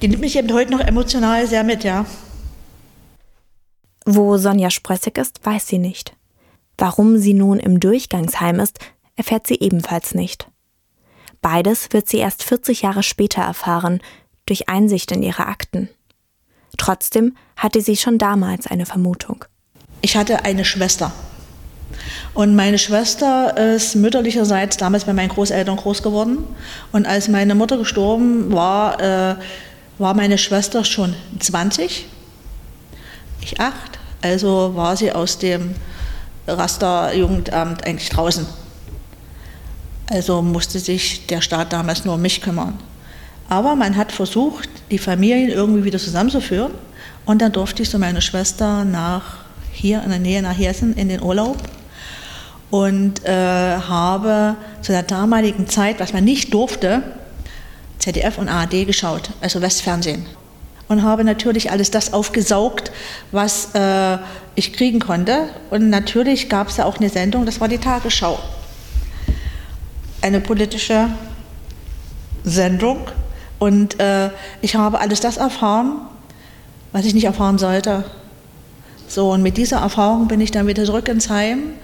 die 0.00 0.06
nimmt 0.06 0.20
mich 0.20 0.36
eben 0.36 0.52
heute 0.52 0.70
noch 0.70 0.78
emotional 0.78 1.48
sehr 1.48 1.64
mit, 1.64 1.82
ja. 1.82 2.06
Wo 4.04 4.36
Sonja 4.36 4.70
Sprössig 4.70 5.18
ist, 5.18 5.44
weiß 5.44 5.66
sie 5.66 5.78
nicht. 5.78 6.14
Warum 6.76 7.18
sie 7.18 7.34
nun 7.34 7.58
im 7.58 7.80
Durchgangsheim 7.80 8.60
ist, 8.60 8.78
erfährt 9.16 9.48
sie 9.48 9.58
ebenfalls 9.58 10.14
nicht. 10.14 10.48
Beides 11.42 11.88
wird 11.90 12.08
sie 12.08 12.18
erst 12.18 12.44
40 12.44 12.82
Jahre 12.82 13.02
später 13.02 13.42
erfahren, 13.42 14.00
durch 14.46 14.68
Einsicht 14.68 15.10
in 15.10 15.24
ihre 15.24 15.46
Akten. 15.46 15.88
Trotzdem 16.76 17.36
hatte 17.56 17.80
sie 17.80 17.96
schon 17.96 18.18
damals 18.18 18.68
eine 18.68 18.86
Vermutung. 18.86 19.44
Ich 20.02 20.16
hatte 20.16 20.44
eine 20.44 20.64
Schwester. 20.64 21.12
Und 22.34 22.54
meine 22.54 22.78
Schwester 22.78 23.56
ist 23.56 23.96
mütterlicherseits 23.96 24.76
damals 24.76 25.04
bei 25.04 25.12
meinen 25.12 25.30
Großeltern 25.30 25.76
groß 25.76 26.02
geworden. 26.02 26.38
Und 26.92 27.06
als 27.06 27.28
meine 27.28 27.54
Mutter 27.54 27.78
gestorben 27.78 28.52
war, 28.52 29.00
äh, 29.00 29.36
war 29.98 30.14
meine 30.14 30.38
Schwester 30.38 30.84
schon 30.84 31.14
20, 31.38 32.06
ich 33.40 33.60
acht. 33.60 33.98
Also 34.22 34.72
war 34.74 34.96
sie 34.96 35.12
aus 35.12 35.38
dem 35.38 35.74
Raster-Jugendamt 36.46 37.84
eigentlich 37.84 38.08
draußen. 38.10 38.46
Also 40.10 40.42
musste 40.42 40.78
sich 40.78 41.26
der 41.26 41.40
Staat 41.40 41.72
damals 41.72 42.04
nur 42.04 42.14
um 42.14 42.22
mich 42.22 42.40
kümmern. 42.40 42.78
Aber 43.48 43.76
man 43.76 43.96
hat 43.96 44.12
versucht, 44.12 44.68
die 44.90 44.98
Familien 44.98 45.50
irgendwie 45.50 45.84
wieder 45.84 45.98
zusammenzuführen. 45.98 46.72
Und 47.26 47.42
dann 47.42 47.52
durfte 47.52 47.82
ich 47.82 47.90
so 47.90 47.98
meine 47.98 48.22
Schwester 48.22 48.84
nach 48.84 49.38
hier 49.72 50.02
in 50.02 50.10
der 50.10 50.18
Nähe 50.18 50.42
nach 50.42 50.56
Hessen 50.58 50.94
in 50.94 51.08
den 51.08 51.22
Urlaub 51.22 51.56
und 52.70 53.24
äh, 53.24 53.30
habe 53.78 54.56
zu 54.82 54.92
der 54.92 55.02
damaligen 55.02 55.68
Zeit, 55.68 56.00
was 56.00 56.12
man 56.12 56.24
nicht 56.24 56.52
durfte, 56.52 57.02
ZDF 57.98 58.38
und 58.38 58.48
ARD 58.48 58.86
geschaut, 58.86 59.30
also 59.40 59.60
Westfernsehen. 59.60 60.26
Und 60.88 61.02
habe 61.02 61.24
natürlich 61.24 61.70
alles 61.70 61.90
das 61.90 62.14
aufgesaugt, 62.14 62.90
was 63.30 63.74
äh, 63.74 64.18
ich 64.54 64.72
kriegen 64.72 65.00
konnte. 65.00 65.48
Und 65.70 65.90
natürlich 65.90 66.48
gab 66.48 66.68
es 66.68 66.78
ja 66.78 66.86
auch 66.86 66.96
eine 66.96 67.10
Sendung, 67.10 67.44
das 67.44 67.60
war 67.60 67.68
die 67.68 67.78
Tagesschau. 67.78 68.38
Eine 70.22 70.40
politische 70.40 71.10
Sendung. 72.44 73.08
Und 73.58 74.00
äh, 74.00 74.30
ich 74.62 74.76
habe 74.76 75.00
alles 75.00 75.20
das 75.20 75.36
erfahren, 75.36 76.00
was 76.92 77.04
ich 77.04 77.12
nicht 77.12 77.24
erfahren 77.24 77.58
sollte. 77.58 78.04
So, 79.08 79.32
und 79.32 79.42
mit 79.42 79.56
dieser 79.56 79.78
Erfahrung 79.78 80.28
bin 80.28 80.40
ich 80.40 80.50
dann 80.50 80.66
wieder 80.66 80.84
zurück 80.84 81.08
ins 81.08 81.28
Heim 81.28 81.74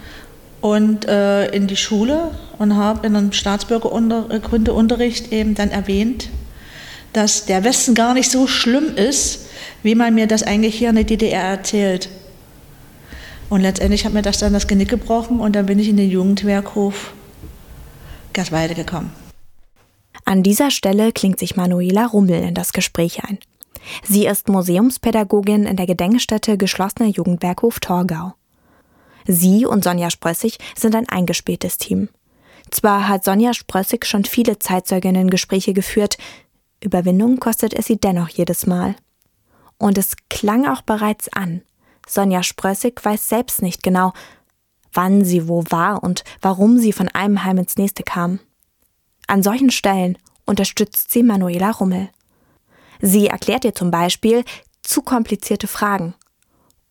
und 0.65 1.07
äh, 1.07 1.49
in 1.49 1.67
die 1.67 1.77
Schule 1.77 2.31
und 2.57 2.75
habe 2.75 3.07
in 3.07 3.15
einem 3.15 3.33
Staatsbürgerkundeunterricht 3.33 5.31
eben 5.31 5.55
dann 5.55 5.71
erwähnt, 5.71 6.31
dass 7.13 7.45
der 7.45 7.65
Westen 7.65 7.95
gar 7.95 8.15
nicht 8.15 8.31
so 8.31 8.47
schlimm 8.47 8.97
ist, 8.97 9.41
wie 9.83 9.95
man 9.95 10.15
mir 10.15 10.27
das 10.27 10.43
eigentlich 10.43 10.75
hier 10.75 10.89
in 10.89 10.95
der 10.95 11.05
DDR 11.05 11.43
erzählt. 11.43 12.09
Und 13.51 13.61
letztendlich 13.61 14.07
hat 14.07 14.15
mir 14.15 14.23
das 14.23 14.39
dann 14.39 14.55
das 14.55 14.67
Genick 14.67 14.89
gebrochen 14.89 15.39
und 15.39 15.55
dann 15.55 15.67
bin 15.67 15.79
ich 15.79 15.91
in 15.91 15.99
den 15.99 16.09
Jugendwerkhof 16.09 17.13
Gerswalde 18.33 18.75
gekommen. 18.75 19.13
An 20.25 20.43
dieser 20.43 20.71
Stelle 20.71 21.13
klingt 21.13 21.41
sich 21.41 21.57
Manuela 21.57 22.07
Rummel 22.07 22.43
in 22.43 22.55
das 22.55 22.73
Gespräch 22.73 23.23
ein. 23.23 23.39
Sie 24.03 24.25
ist 24.25 24.49
Museumspädagogin 24.49 25.67
in 25.67 25.77
der 25.77 25.85
Gedenkstätte 25.85 26.57
Geschlossener 26.57 27.11
Jugendwerkhof 27.11 27.81
Torgau. 27.81 28.33
Sie 29.27 29.67
und 29.67 29.85
Sonja 29.85 30.11
Sprössig 30.11 30.59
sind 30.77 30.95
ein 30.95 31.09
eingespieltes 31.09 31.79
Team. 31.79 32.09
Zwar 32.71 33.09
hat 33.09 33.25
Sonja 33.25 33.55
Sprössig 33.55 34.07
schon 34.07 34.25
viele 34.25 34.59
Zeitzeuginnen-Gespräche 34.59 35.73
geführt, 35.73 36.19
Überwindung 36.81 37.41
kostet 37.41 37.73
es 37.73 37.87
sie 37.87 37.97
dennoch 37.97 38.29
jedes 38.29 38.67
Mal. 38.67 38.95
Und 39.79 39.97
es 39.99 40.17
klang 40.29 40.67
auch 40.67 40.83
bereits 40.83 41.33
an. 41.33 41.63
Sonja 42.07 42.43
Sprössig 42.43 43.03
weiß 43.03 43.29
selbst 43.29 43.63
nicht 43.63 43.83
genau, 43.83 44.13
wann 44.93 45.25
sie 45.25 45.49
wo 45.49 45.65
war 45.71 46.03
und 46.03 46.25
warum 46.41 46.79
sie 46.79 46.93
von 46.93 47.09
einem 47.09 47.45
Heim 47.45 47.59
ins 47.59 47.77
nächste 47.77 48.03
kam. 48.03 48.39
An 49.27 49.43
solchen 49.43 49.71
Stellen 49.71 50.19
unterstützt 50.45 51.11
sie 51.11 51.23
Manuela 51.23 51.71
Rummel. 51.71 52.11
Sie 53.01 53.27
erklärt 53.27 53.65
ihr 53.65 53.75
zum 53.75 53.91
Beispiel 53.91 54.45
zu 54.83 55.03
komplizierte 55.03 55.67
Fragen. 55.67 56.15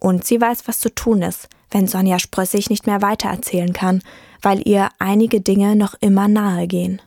Und 0.03 0.25
sie 0.25 0.41
weiß, 0.41 0.63
was 0.65 0.79
zu 0.79 0.93
tun 0.93 1.21
ist, 1.21 1.47
wenn 1.71 1.87
Sonja 1.87 2.19
Sprössig 2.19 2.69
nicht 2.69 2.87
mehr 2.87 3.01
weitererzählen 3.01 3.71
kann, 3.71 4.01
weil 4.41 4.67
ihr 4.67 4.89
einige 4.99 5.39
Dinge 5.39 5.77
noch 5.77 5.95
immer 6.01 6.27
nahe 6.27 6.67
gehen. 6.67 7.01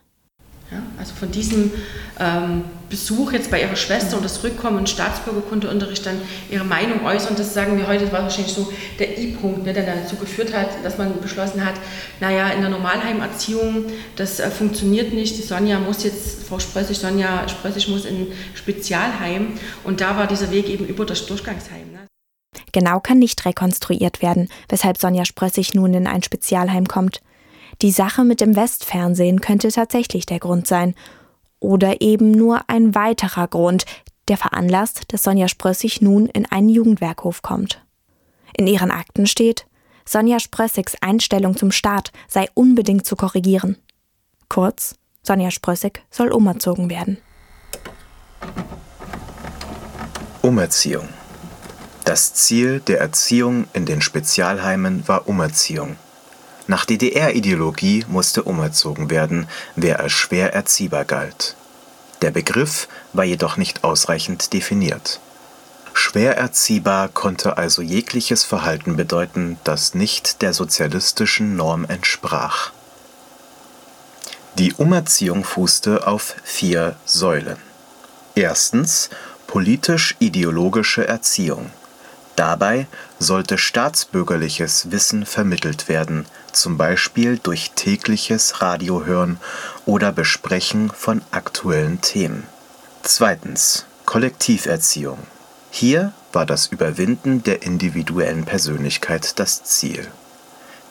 Ja, 0.71 0.79
also 0.99 1.13
von 1.15 1.31
diesem 1.31 1.73
ähm, 2.19 2.65
Besuch 2.89 3.33
jetzt 3.33 3.51
bei 3.51 3.61
ihrer 3.61 3.77
Schwester 3.77 4.17
und 4.17 4.25
das 4.25 4.43
Rückkommen 4.43 4.79
und 4.79 4.89
Staatsbürgerkundeunterricht 4.89 6.07
dann 6.07 6.23
ihre 6.51 6.65
Meinung 6.65 7.05
äußern, 7.05 7.37
das 7.37 7.53
sagen 7.53 7.77
wir 7.77 7.87
heute, 7.87 8.11
war 8.13 8.23
wahrscheinlich 8.23 8.55
so 8.55 8.73
der 8.99 9.19
I-Punkt, 9.19 9.67
ne, 9.67 9.75
der 9.75 9.85
dazu 9.85 10.17
geführt 10.17 10.57
hat, 10.57 10.83
dass 10.83 10.97
man 10.97 11.21
beschlossen 11.21 11.67
hat, 11.67 11.75
naja, 12.21 12.49
in 12.49 12.63
der 12.63 12.71
Normalheimerziehung, 12.71 13.85
das 14.17 14.41
äh, 14.41 14.51
funktioniert 14.51 15.13
nicht, 15.13 15.37
die 15.37 15.43
Sonja 15.43 15.79
muss 15.79 16.03
jetzt, 16.03 16.49
Frau 16.49 16.59
Sprössig, 16.59 16.97
Sonja 16.97 17.47
Sprössig 17.47 17.89
muss 17.89 18.07
in 18.07 18.29
Spezialheim 18.55 19.49
und 19.85 20.01
da 20.01 20.17
war 20.17 20.27
dieser 20.27 20.51
Weg 20.51 20.71
eben 20.71 20.87
über 20.87 21.05
das 21.05 21.27
Durchgangsheim. 21.27 21.93
Ne. 21.93 21.96
Genau 22.73 23.01
kann 23.01 23.19
nicht 23.19 23.45
rekonstruiert 23.45 24.23
werden, 24.23 24.49
weshalb 24.69 24.99
Sonja 24.99 25.25
Sprössig 25.25 25.75
nun 25.75 25.95
in 25.95 26.07
ein 26.07 26.23
Spezialheim 26.23 26.87
kommt. 26.87 27.23
Die 27.83 27.91
Sache 27.91 28.25
mit 28.25 28.41
dem 28.41 28.57
Westfernsehen 28.57 29.41
könnte 29.41 29.69
tatsächlich 29.69 30.27
der 30.27 30.39
Grund 30.39 30.67
sein. 30.67 30.95
Oder 31.61 32.01
eben 32.01 32.31
nur 32.31 32.69
ein 32.69 32.95
weiterer 32.95 33.49
Grund, 33.49 33.85
der 34.29 34.37
veranlasst, 34.37 35.05
dass 35.09 35.23
Sonja 35.23 35.49
Sprössig 35.49 36.01
nun 36.01 36.27
in 36.27 36.47
einen 36.47 36.69
Jugendwerkhof 36.69 37.43
kommt. 37.43 37.83
In 38.57 38.67
ihren 38.67 38.91
Akten 38.91 39.27
steht, 39.27 39.67
Sonja 40.05 40.41
Sprössigs 40.41 40.97
Einstellung 41.01 41.57
zum 41.57 41.73
Staat 41.73 42.13
sei 42.29 42.49
unbedingt 42.55 43.07
zu 43.07 43.17
korrigieren. 43.17 43.77
Kurz, 44.49 44.95
Sonja 45.23 45.51
Sprössig 45.51 46.05
soll 46.11 46.33
umerzogen 46.33 46.89
werden. 46.89 47.19
Umerziehung. 50.43 51.09
Das 52.07 52.35
Ziel 52.35 52.79
der 52.79 53.01
Erziehung 53.01 53.67
in 53.73 53.85
den 53.85 54.01
Spezialheimen 54.01 55.09
war 55.09 55.27
Umerziehung. 55.27 55.97
Nach 56.69 56.85
DDR-Ideologie 56.85 58.05
musste 58.07 58.45
umerzogen 58.45 59.11
werden, 59.11 59.49
wer 59.75 59.99
als 59.99 60.13
schwer 60.13 60.55
erziehbar 60.55 61.05
galt. 61.05 61.57
Der 62.23 62.31
Begriff 62.31 62.87
war 63.13 63.25
jedoch 63.25 63.57
nicht 63.57 63.83
ausreichend 63.83 64.53
definiert. 64.53 65.19
Schwer 65.95 66.37
erziehbar 66.37 67.09
konnte 67.09 67.59
also 67.59 67.83
jegliches 67.83 68.45
Verhalten 68.45 68.95
bedeuten, 68.95 69.59
das 69.65 69.95
nicht 69.95 70.43
der 70.43 70.53
sozialistischen 70.53 71.57
Norm 71.57 71.85
entsprach. 71.87 72.71
Die 74.59 74.73
Umerziehung 74.75 75.43
fußte 75.43 76.07
auf 76.07 76.37
vier 76.45 76.95
Säulen. 77.05 77.59
Erstens 78.37 79.11
politisch-ideologische 79.49 81.09
Erziehung 81.09 81.73
Dabei 82.37 82.87
sollte 83.19 83.57
staatsbürgerliches 83.57 84.91
Wissen 84.91 85.25
vermittelt 85.25 85.89
werden, 85.89 86.27
zum 86.53 86.77
Beispiel 86.77 87.39
durch 87.39 87.73
tägliches 87.75 88.61
Radiohören 88.61 89.39
oder 89.87 90.13
Besprechen 90.13 90.91
von 90.91 91.23
aktuellen 91.31 92.01
Themen. 92.03 92.47
Zweitens 93.03 93.87
Kollektiverziehung. 94.05 95.19
Hier 95.71 96.13
war 96.33 96.47
das 96.47 96.67
Überwinden 96.67 97.43
der 97.43 97.63
individuellen 97.63 98.45
Persönlichkeit 98.45 99.39
das 99.39 99.65
Ziel. 99.65 100.07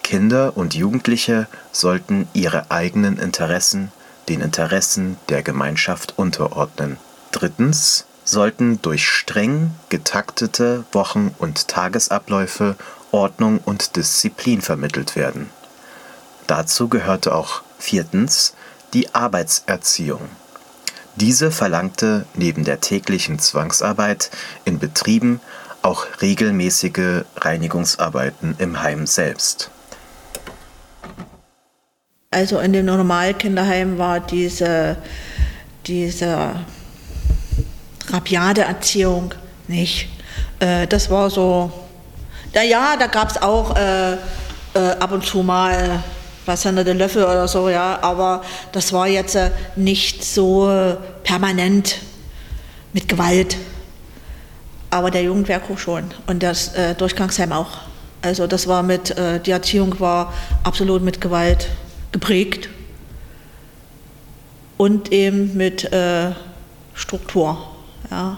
Kinder 0.03 0.57
und 0.57 0.73
Jugendliche 0.73 1.47
sollten 1.71 2.27
ihre 2.33 2.71
eigenen 2.71 3.17
Interessen 3.17 3.91
den 4.29 4.41
Interessen 4.41 5.17
der 5.29 5.43
Gemeinschaft 5.43 6.13
unterordnen. 6.17 6.97
Drittens 7.31 8.05
sollten 8.25 8.81
durch 8.81 9.07
streng 9.07 9.71
getaktete 9.89 10.83
Wochen 10.91 11.33
und 11.37 11.67
Tagesabläufe 11.67 12.75
Ordnung 13.11 13.59
und 13.63 13.95
Disziplin 13.95 14.61
vermittelt 14.61 15.15
werden. 15.15 15.49
Dazu 16.47 16.89
gehörte 16.89 17.33
auch 17.33 17.61
viertens 17.79 18.55
die 18.93 19.15
Arbeitserziehung. 19.15 20.27
Diese 21.15 21.49
verlangte 21.49 22.25
neben 22.33 22.65
der 22.65 22.81
täglichen 22.81 23.39
Zwangsarbeit 23.39 24.31
in 24.65 24.79
Betrieben 24.79 25.39
auch 25.81 26.05
regelmäßige 26.21 27.23
Reinigungsarbeiten 27.37 28.55
im 28.57 28.81
Heim 28.81 29.07
selbst. 29.07 29.69
Also 32.31 32.59
in 32.59 32.73
dem 32.73 32.85
Normalkinderheim 32.85 33.97
war 33.97 34.19
diese, 34.19 34.97
diese 35.87 36.65
rabiate 38.11 38.61
Erziehung 38.61 39.33
nicht. 39.67 40.07
Äh, 40.59 40.87
das 40.87 41.09
war 41.09 41.29
so, 41.29 41.71
naja, 42.53 42.95
da 42.97 43.07
gab 43.07 43.29
es 43.29 43.41
auch 43.41 43.75
äh, 43.75 44.13
äh, 44.13 44.17
ab 44.99 45.11
und 45.11 45.25
zu 45.25 45.43
mal 45.43 46.03
was 46.45 46.63
hinter 46.63 46.83
den 46.83 46.97
Löffel 46.97 47.23
oder 47.23 47.47
so, 47.47 47.69
ja, 47.69 47.97
aber 48.01 48.43
das 48.71 48.93
war 48.93 49.07
jetzt 49.07 49.35
äh, 49.35 49.51
nicht 49.75 50.23
so 50.23 50.95
permanent 51.23 51.97
mit 52.93 53.07
Gewalt. 53.07 53.57
Aber 54.91 55.11
der 55.11 55.23
Jugendwerkhof 55.23 55.81
schon 55.81 56.03
und 56.27 56.43
das 56.43 56.73
äh, 56.75 56.93
Durchgangsheim 56.95 57.51
auch. 57.51 57.79
Also 58.21 58.47
das 58.47 58.67
war 58.67 58.83
mit, 58.83 59.17
äh, 59.17 59.39
die 59.39 59.51
Erziehung 59.51 59.99
war 59.99 60.33
absolut 60.63 61.01
mit 61.01 61.19
Gewalt 61.19 61.67
geprägt 62.11 62.69
und 64.77 65.11
eben 65.11 65.55
mit 65.57 65.89
Struktur. 66.93 67.74
Ja. 68.09 68.37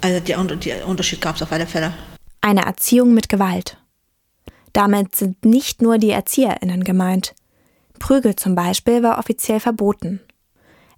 Also 0.00 0.20
der, 0.20 0.86
Unterschied 0.86 1.20
gab 1.20 1.36
es 1.36 1.42
auf 1.42 1.52
alle 1.52 1.66
Fälle. 1.66 1.92
Eine 2.40 2.66
Erziehung 2.66 3.14
mit 3.14 3.28
Gewalt. 3.28 3.78
Damit 4.74 5.14
sind 5.14 5.44
nicht 5.44 5.80
nur 5.80 5.98
die 5.98 6.10
ErzieherInnen 6.10 6.84
gemeint. 6.84 7.34
Prügel 7.98 8.36
zum 8.36 8.54
Beispiel 8.54 9.02
war 9.02 9.18
offiziell 9.18 9.60
verboten. 9.60 10.20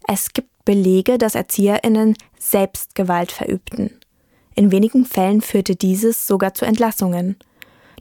Es 0.09 0.33
gibt 0.33 0.49
Belege, 0.65 1.19
dass 1.19 1.35
ErzieherInnen 1.35 2.17
selbst 2.39 2.95
Gewalt 2.95 3.31
verübten. 3.31 3.91
In 4.55 4.73
wenigen 4.73 5.05
Fällen 5.05 5.43
führte 5.43 5.77
dieses 5.77 6.27
sogar 6.27 6.55
zu 6.55 6.65
Entlassungen. 6.65 7.37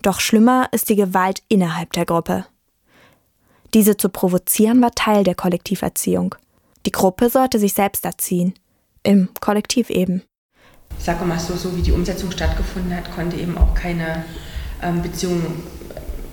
Doch 0.02 0.20
schlimmer 0.20 0.70
ist 0.72 0.90
die 0.90 0.96
Gewalt 0.96 1.44
innerhalb 1.50 1.94
der 1.94 2.06
Gruppe. 2.06 2.46
Diese 3.74 3.98
zu 3.98 4.10
provozieren 4.10 4.82
war 4.82 4.92
Teil 4.92 5.24
der 5.24 5.36
Kollektiverziehung. 5.36 6.36
Die 6.86 6.92
Gruppe 6.92 7.30
sollte 7.30 7.60
sich 7.60 7.74
selbst 7.74 8.06
erziehen. 8.06 8.54
Im 9.04 9.30
Kollektiv 9.40 9.90
eben. 9.90 10.24
Ich 10.98 11.06
sage 11.06 11.26
mal 11.26 11.40
so, 11.40 11.56
so 11.56 11.76
wie 11.76 11.82
die 11.82 11.92
Umsetzung 11.92 12.32
stattgefunden 12.32 12.96
hat, 12.96 13.14
konnte 13.14 13.38
eben 13.38 13.58
auch 13.58 13.74
keine 13.76 14.24
ähm, 14.82 15.02
Beziehung 15.02 15.42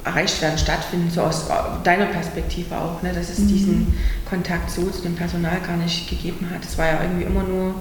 erreicht 0.04 0.40
werden, 0.42 0.58
stattfinden, 0.58 1.10
so 1.10 1.22
aus 1.22 1.46
deiner 1.84 2.06
Perspektive 2.06 2.76
auch, 2.76 3.02
ne, 3.02 3.12
dass 3.12 3.30
es 3.30 3.38
mhm. 3.38 3.48
diesen 3.48 3.94
Kontakt 4.28 4.70
so 4.70 4.90
zu 4.90 5.02
dem 5.02 5.14
Personal 5.14 5.60
gar 5.60 5.76
nicht 5.76 6.08
gegeben 6.08 6.48
hat. 6.52 6.64
Es 6.64 6.76
war 6.76 6.86
ja 6.86 7.02
irgendwie 7.02 7.24
immer 7.24 7.44
nur 7.44 7.74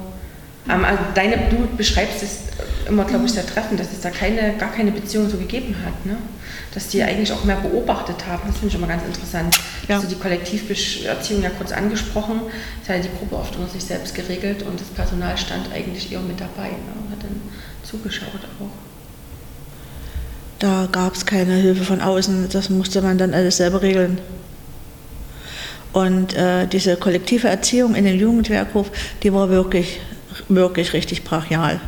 ähm, 0.69 0.85
also 0.85 0.99
deine, 1.15 1.49
du 1.49 1.67
beschreibst 1.75 2.23
es 2.23 2.39
immer, 2.87 3.05
glaube 3.05 3.25
ich, 3.25 3.31
sehr 3.31 3.45
treffend, 3.45 3.79
dass 3.79 3.91
es 3.91 4.01
da 4.01 4.09
keine, 4.09 4.55
gar 4.57 4.71
keine 4.71 4.91
Beziehung 4.91 5.29
so 5.29 5.37
gegeben 5.37 5.75
hat. 5.85 6.05
Ne? 6.05 6.17
Dass 6.73 6.87
die 6.87 7.03
eigentlich 7.03 7.31
auch 7.33 7.43
mehr 7.43 7.57
beobachtet 7.57 8.25
haben. 8.27 8.43
Das 8.47 8.55
finde 8.55 8.69
ich 8.69 8.75
immer 8.75 8.87
ganz 8.87 9.03
interessant. 9.03 9.57
Ja. 9.87 9.95
Also 9.97 10.07
die 10.07 10.15
Kollektiverziehung 10.15 11.43
ja 11.43 11.49
kurz 11.49 11.71
angesprochen, 11.71 12.41
das 12.79 12.95
hat 12.95 13.03
die 13.03 13.09
Gruppe 13.17 13.35
oft 13.35 13.55
unter 13.57 13.69
sich 13.69 13.83
selbst 13.83 14.15
geregelt 14.15 14.63
und 14.63 14.79
das 14.79 14.87
Personal 14.87 15.37
stand 15.37 15.71
eigentlich 15.73 16.11
eher 16.11 16.21
mit 16.21 16.39
dabei 16.39 16.69
ne? 16.69 16.93
und 17.03 17.11
hat 17.11 17.23
dann 17.23 17.41
zugeschaut 17.83 18.41
auch. 18.59 18.69
Da 20.59 20.87
gab 20.91 21.15
es 21.15 21.25
keine 21.25 21.55
Hilfe 21.55 21.83
von 21.83 22.01
außen, 22.01 22.47
das 22.49 22.69
musste 22.69 23.01
man 23.01 23.17
dann 23.17 23.33
alles 23.33 23.57
selber 23.57 23.81
regeln. 23.81 24.19
Und 25.91 26.33
äh, 26.35 26.67
diese 26.67 26.95
kollektive 26.95 27.49
Erziehung 27.49 27.95
in 27.95 28.05
dem 28.05 28.17
Jugendwerkhof, 28.17 28.91
die 29.23 29.33
war 29.33 29.49
wirklich 29.49 29.99
wirklich 30.49 30.93
richtig 30.93 31.23
brachial. 31.23 31.79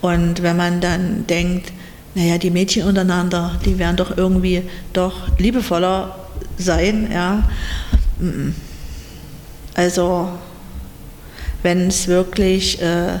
Und 0.00 0.42
wenn 0.42 0.56
man 0.56 0.80
dann 0.80 1.26
denkt, 1.26 1.72
naja, 2.14 2.38
die 2.38 2.50
Mädchen 2.50 2.86
untereinander, 2.86 3.58
die 3.64 3.78
werden 3.78 3.96
doch 3.96 4.16
irgendwie 4.16 4.62
doch 4.92 5.36
liebevoller 5.38 6.16
sein, 6.58 7.10
ja. 7.12 7.48
Also, 9.74 10.28
wenn 11.62 11.88
es 11.88 12.08
wirklich 12.08 12.80
äh, 12.82 13.18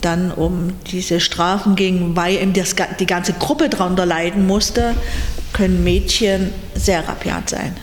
dann 0.00 0.30
um 0.30 0.74
diese 0.90 1.20
Strafen 1.20 1.74
ging, 1.74 2.14
weil 2.14 2.36
eben 2.36 2.52
das, 2.52 2.76
die 3.00 3.06
ganze 3.06 3.32
Gruppe 3.32 3.68
darunter 3.68 4.06
leiden 4.06 4.46
musste, 4.46 4.94
können 5.52 5.82
Mädchen 5.82 6.52
sehr 6.74 7.06
rabiat 7.08 7.50
sein. 7.50 7.76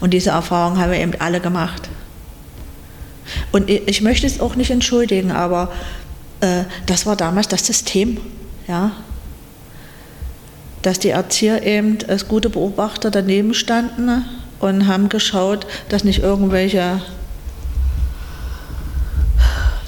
Und 0.00 0.12
diese 0.12 0.30
Erfahrung 0.30 0.78
haben 0.78 0.92
wir 0.92 1.00
eben 1.00 1.14
alle 1.18 1.40
gemacht. 1.40 1.88
Und 3.52 3.68
ich 3.68 4.00
möchte 4.02 4.26
es 4.26 4.40
auch 4.40 4.54
nicht 4.54 4.70
entschuldigen, 4.70 5.32
aber 5.32 5.72
das 6.40 7.06
war 7.06 7.16
damals 7.16 7.48
das 7.48 7.66
System, 7.66 8.18
ja. 8.68 8.92
Dass 10.82 10.98
die 10.98 11.10
Erzieher 11.10 11.62
eben 11.62 11.98
als 12.08 12.28
gute 12.28 12.50
Beobachter 12.50 13.10
daneben 13.10 13.54
standen 13.54 14.24
und 14.60 14.86
haben 14.86 15.08
geschaut, 15.08 15.66
dass 15.88 16.04
nicht 16.04 16.22
irgendwelche, 16.22 17.00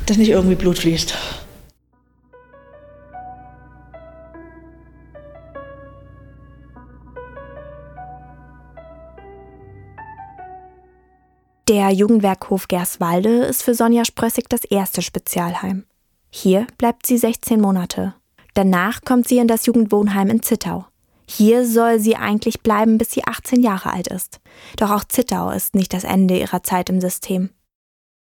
dass 0.06 0.16
nicht 0.16 0.30
irgendwie 0.30 0.56
Blut 0.56 0.78
fließt. 0.78 1.14
Der 11.68 11.90
Jugendwerkhof 11.90 12.66
Gerswalde 12.66 13.44
ist 13.44 13.62
für 13.62 13.74
Sonja 13.74 14.06
Sprössig 14.06 14.48
das 14.48 14.64
erste 14.64 15.02
Spezialheim. 15.02 15.84
Hier 16.40 16.68
bleibt 16.78 17.04
sie 17.04 17.18
16 17.18 17.60
Monate. 17.60 18.14
Danach 18.54 19.00
kommt 19.04 19.26
sie 19.26 19.38
in 19.38 19.48
das 19.48 19.66
Jugendwohnheim 19.66 20.30
in 20.30 20.40
Zittau. 20.40 20.86
Hier 21.28 21.66
soll 21.66 21.98
sie 21.98 22.14
eigentlich 22.14 22.60
bleiben, 22.60 22.96
bis 22.96 23.10
sie 23.10 23.24
18 23.24 23.60
Jahre 23.60 23.92
alt 23.92 24.06
ist. 24.06 24.38
Doch 24.76 24.92
auch 24.92 25.02
Zittau 25.02 25.50
ist 25.50 25.74
nicht 25.74 25.92
das 25.92 26.04
Ende 26.04 26.38
ihrer 26.38 26.62
Zeit 26.62 26.90
im 26.90 27.00
System. 27.00 27.50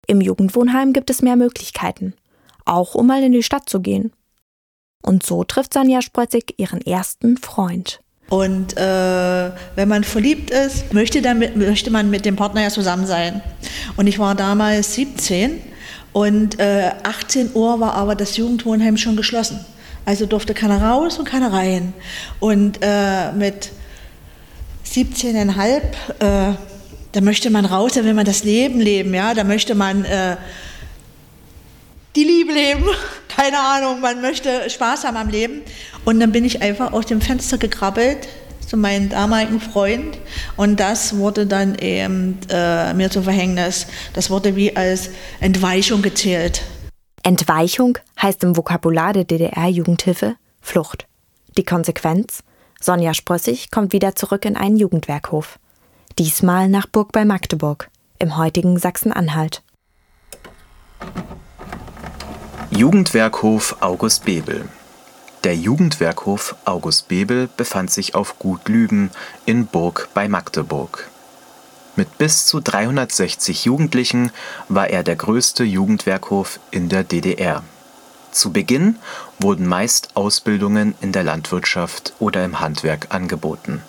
Im 0.07 0.21
Jugendwohnheim 0.21 0.93
gibt 0.93 1.11
es 1.11 1.23
mehr 1.23 1.35
Möglichkeiten, 1.35 2.15
auch 2.65 2.95
um 2.95 3.09
mal 3.09 3.21
in 3.25 3.33
die 3.33 3.43
Stadt 3.43 3.69
zu 3.69 3.81
gehen. 3.81 4.13
Und 5.03 5.27
so 5.27 5.43
trifft 5.43 5.75
Sonja 5.75 6.01
Sprötzig 6.01 6.55
ihren 6.57 6.83
ersten 6.83 7.37
Freund. 7.37 7.99
Und 8.29 8.77
äh, 8.77 9.51
wenn 9.75 9.89
man 9.89 10.05
verliebt 10.05 10.53
ist, 10.53 10.95
möchte, 10.95 11.21
dann 11.21 11.41
mit, 11.41 11.57
möchte 11.57 11.91
man 11.91 12.11
mit 12.11 12.25
dem 12.25 12.37
Partner 12.37 12.63
ja 12.63 12.71
zusammen 12.71 13.07
sein. 13.07 13.43
Und 13.97 14.07
ich 14.07 14.21
war 14.21 14.37
damals 14.37 14.95
17 14.95 15.74
und 16.15 16.61
äh, 16.61 16.93
18 17.03 17.51
Uhr 17.55 17.81
war 17.81 17.95
aber 17.95 18.15
das 18.15 18.37
Jugendwohnheim 18.37 18.97
schon 18.97 19.17
geschlossen. 19.17 19.59
Also 20.05 20.27
durfte 20.27 20.55
keiner 20.55 20.81
raus 20.81 21.19
und 21.19 21.25
keiner 21.25 21.53
rein. 21.53 21.93
Und 22.39 22.79
äh, 22.83 23.33
mit 23.33 23.73
17,5, 24.87 25.81
äh, 26.21 26.55
da 27.11 27.21
möchte 27.21 27.51
man 27.51 27.65
raus, 27.65 27.95
da 27.95 28.05
will 28.05 28.15
man 28.15 28.25
das 28.25 28.45
Leben 28.45 28.81
leben, 28.81 29.13
ja, 29.13 29.35
da 29.35 29.43
möchte 29.43 29.75
man 29.75 30.05
äh, 30.05 30.37
die 32.15 32.23
Liebe 32.23 32.53
leben. 32.53 32.85
Keine 33.29 33.59
Ahnung, 33.59 34.01
man 34.01 34.21
möchte 34.21 34.71
Spaß 34.71 35.03
haben 35.03 35.17
am 35.17 35.29
Leben. 35.29 35.63
Und 36.05 36.21
dann 36.21 36.31
bin 36.31 36.45
ich 36.45 36.63
einfach 36.63 36.93
aus 36.93 37.07
dem 37.07 37.21
Fenster 37.21 37.59
gekrabbelt 37.59 38.29
zu 38.67 38.77
meinem 38.77 39.09
damaligen 39.09 39.61
Freund 39.61 40.19
und 40.57 40.81
das 40.81 41.17
wurde 41.17 41.47
dann 41.47 41.75
eben 41.77 42.39
äh, 42.51 42.93
mir 42.95 43.11
zum 43.11 43.25
Verhängnis. 43.25 43.87
Das 44.13 44.31
wurde 44.31 44.57
wie 44.57 44.77
als 44.77 45.11
Entweichung 45.41 46.03
gezählt. 46.03 46.63
Entweichung 47.23 47.99
heißt 48.21 48.45
im 48.45 48.57
Vokabular 48.57 49.13
der 49.13 49.25
DDR-Jugendhilfe 49.25 50.37
Flucht. 50.61 51.07
Die 51.57 51.65
Konsequenz? 51.65 52.43
Sonja 52.81 53.15
Sprössig 53.15 53.71
kommt 53.71 53.93
wieder 53.93 54.15
zurück 54.15 54.45
in 54.45 54.57
einen 54.57 54.77
Jugendwerkhof. 54.77 55.59
Diesmal 56.19 56.69
nach 56.69 56.87
Burg 56.87 57.13
bei 57.13 57.25
Magdeburg, 57.25 57.89
im 58.19 58.37
heutigen 58.37 58.79
Sachsen-Anhalt. 58.79 59.63
Jugendwerkhof 62.71 63.77
August 63.81 64.25
Bebel 64.25 64.69
Der 65.45 65.55
Jugendwerkhof 65.55 66.57
August 66.65 67.09
Bebel 67.09 67.51
befand 67.55 67.91
sich 67.91 68.15
auf 68.15 68.39
Gut 68.39 68.67
Lüben 68.67 69.11
in 69.45 69.67
Burg 69.67 70.09
bei 70.15 70.27
Magdeburg. 70.27 71.11
Mit 71.97 72.17
bis 72.17 72.47
zu 72.47 72.61
360 72.61 73.67
Jugendlichen 73.67 74.33
war 74.71 74.89
er 74.89 75.03
der 75.03 75.17
größte 75.17 75.63
Jugendwerkhof 75.63 76.61
in 76.71 76.89
der 76.89 77.05
DDR. 77.05 77.63
Zu 78.33 78.53
Beginn 78.53 78.97
wurden 79.39 79.67
meist 79.67 80.17
Ausbildungen 80.17 80.95
in 81.03 81.13
der 81.13 81.25
Landwirtschaft 81.25 82.15
oder 82.21 82.43
im 82.43 82.61
Handwerk 82.61 83.09
angeboten. 83.11 83.83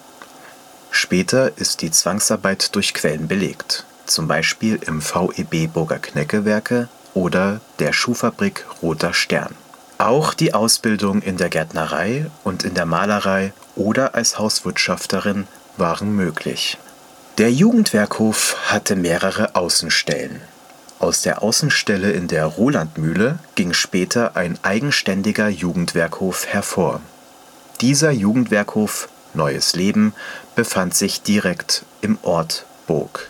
Später 0.91 1.57
ist 1.57 1.81
die 1.81 1.89
Zwangsarbeit 1.89 2.75
durch 2.75 2.93
Quellen 2.93 3.29
belegt, 3.29 3.85
zum 4.05 4.27
Beispiel 4.27 4.77
im 4.85 5.01
VEB 5.01 5.71
Burger 5.71 5.99
Kneckewerke 5.99 6.89
oder 7.13 7.61
der 7.79 7.93
Schuhfabrik 7.93 8.65
Roter 8.81 9.13
Stern. 9.13 9.55
Auch 9.97 10.33
die 10.33 10.53
Ausbildung 10.53 11.21
in 11.21 11.37
der 11.37 11.49
Gärtnerei 11.49 12.29
und 12.43 12.63
in 12.63 12.73
der 12.73 12.85
Malerei 12.85 13.53
oder 13.75 14.13
als 14.13 14.37
Hauswirtschafterin 14.37 15.47
waren 15.77 16.15
möglich. 16.15 16.77
Der 17.37 17.51
Jugendwerkhof 17.51 18.57
hatte 18.67 18.95
mehrere 18.95 19.55
Außenstellen. 19.55 20.41
Aus 20.99 21.21
der 21.21 21.43
Außenstelle 21.43 22.11
in 22.11 22.27
der 22.27 22.45
Rolandmühle 22.45 23.39
ging 23.55 23.73
später 23.73 24.35
ein 24.35 24.57
eigenständiger 24.63 25.49
Jugendwerkhof 25.49 26.45
hervor. 26.47 27.01
Dieser 27.81 28.11
Jugendwerkhof 28.11 29.09
Neues 29.33 29.75
Leben 29.75 30.13
befand 30.55 30.95
sich 30.95 31.21
direkt 31.21 31.83
im 32.01 32.17
Ort 32.21 32.65
Burg. 32.87 33.29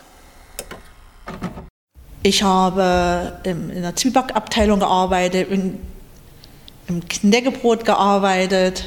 Ich 2.22 2.42
habe 2.42 3.40
in 3.44 3.82
der 3.82 3.94
Zwiebackabteilung 3.94 4.80
gearbeitet, 4.80 5.48
im 6.88 7.08
Knäckebrot 7.08 7.84
gearbeitet, 7.84 8.84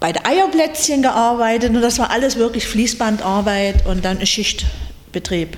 bei 0.00 0.12
der 0.12 0.26
Eierplätzchen 0.26 1.02
gearbeitet 1.02 1.70
und 1.74 1.80
das 1.80 1.98
war 1.98 2.10
alles 2.10 2.36
wirklich 2.36 2.66
Fließbandarbeit 2.66 3.86
und 3.86 4.04
dann 4.04 4.24
Schichtbetrieb. 4.26 5.56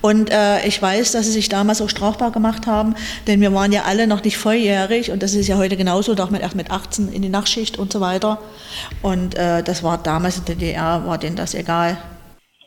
Und 0.00 0.30
äh, 0.30 0.66
ich 0.66 0.80
weiß, 0.80 1.12
dass 1.12 1.26
sie 1.26 1.32
sich 1.32 1.48
damals 1.48 1.80
auch 1.80 1.88
strafbar 1.88 2.30
gemacht 2.30 2.66
haben, 2.66 2.94
denn 3.26 3.40
wir 3.40 3.52
waren 3.54 3.72
ja 3.72 3.82
alle 3.84 4.06
noch 4.06 4.22
nicht 4.22 4.38
volljährig 4.38 5.10
und 5.10 5.22
das 5.22 5.34
ist 5.34 5.46
ja 5.46 5.56
heute 5.56 5.76
genauso, 5.76 6.14
doch 6.14 6.30
mit, 6.30 6.42
erst 6.42 6.54
mit 6.54 6.70
18 6.70 7.12
in 7.12 7.22
die 7.22 7.28
Nachtschicht 7.28 7.78
und 7.78 7.92
so 7.92 8.00
weiter. 8.00 8.38
Und 9.02 9.34
äh, 9.34 9.62
das 9.62 9.82
war 9.82 9.98
damals 9.98 10.38
in 10.38 10.44
der 10.44 10.54
DDR, 10.54 11.06
war 11.06 11.18
denen 11.18 11.36
das 11.36 11.54
egal. 11.54 11.96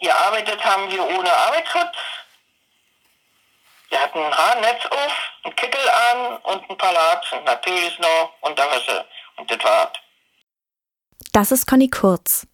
Gearbeitet 0.01 0.63
haben 0.63 0.91
wir 0.91 1.03
ohne 1.03 1.29
Arbeitsschutz 1.31 1.95
wir 3.91 3.99
hatten 3.99 4.19
ein 4.19 4.33
Haarnetz 4.33 4.85
auf, 4.89 5.13
einen 5.43 5.55
Kittel 5.55 5.81
an 6.11 6.37
und 6.43 6.69
ein 6.69 6.77
paar 6.77 6.93
Latschen, 6.93 7.43
natürlich 7.43 7.99
noch 7.99 8.31
Unterwäsche. 8.41 9.05
Und 9.37 9.51
das 9.51 9.63
war's. 9.63 9.91
Das 11.33 11.51
ist 11.51 11.67
Conny 11.67 11.89
Kurz. 11.89 12.47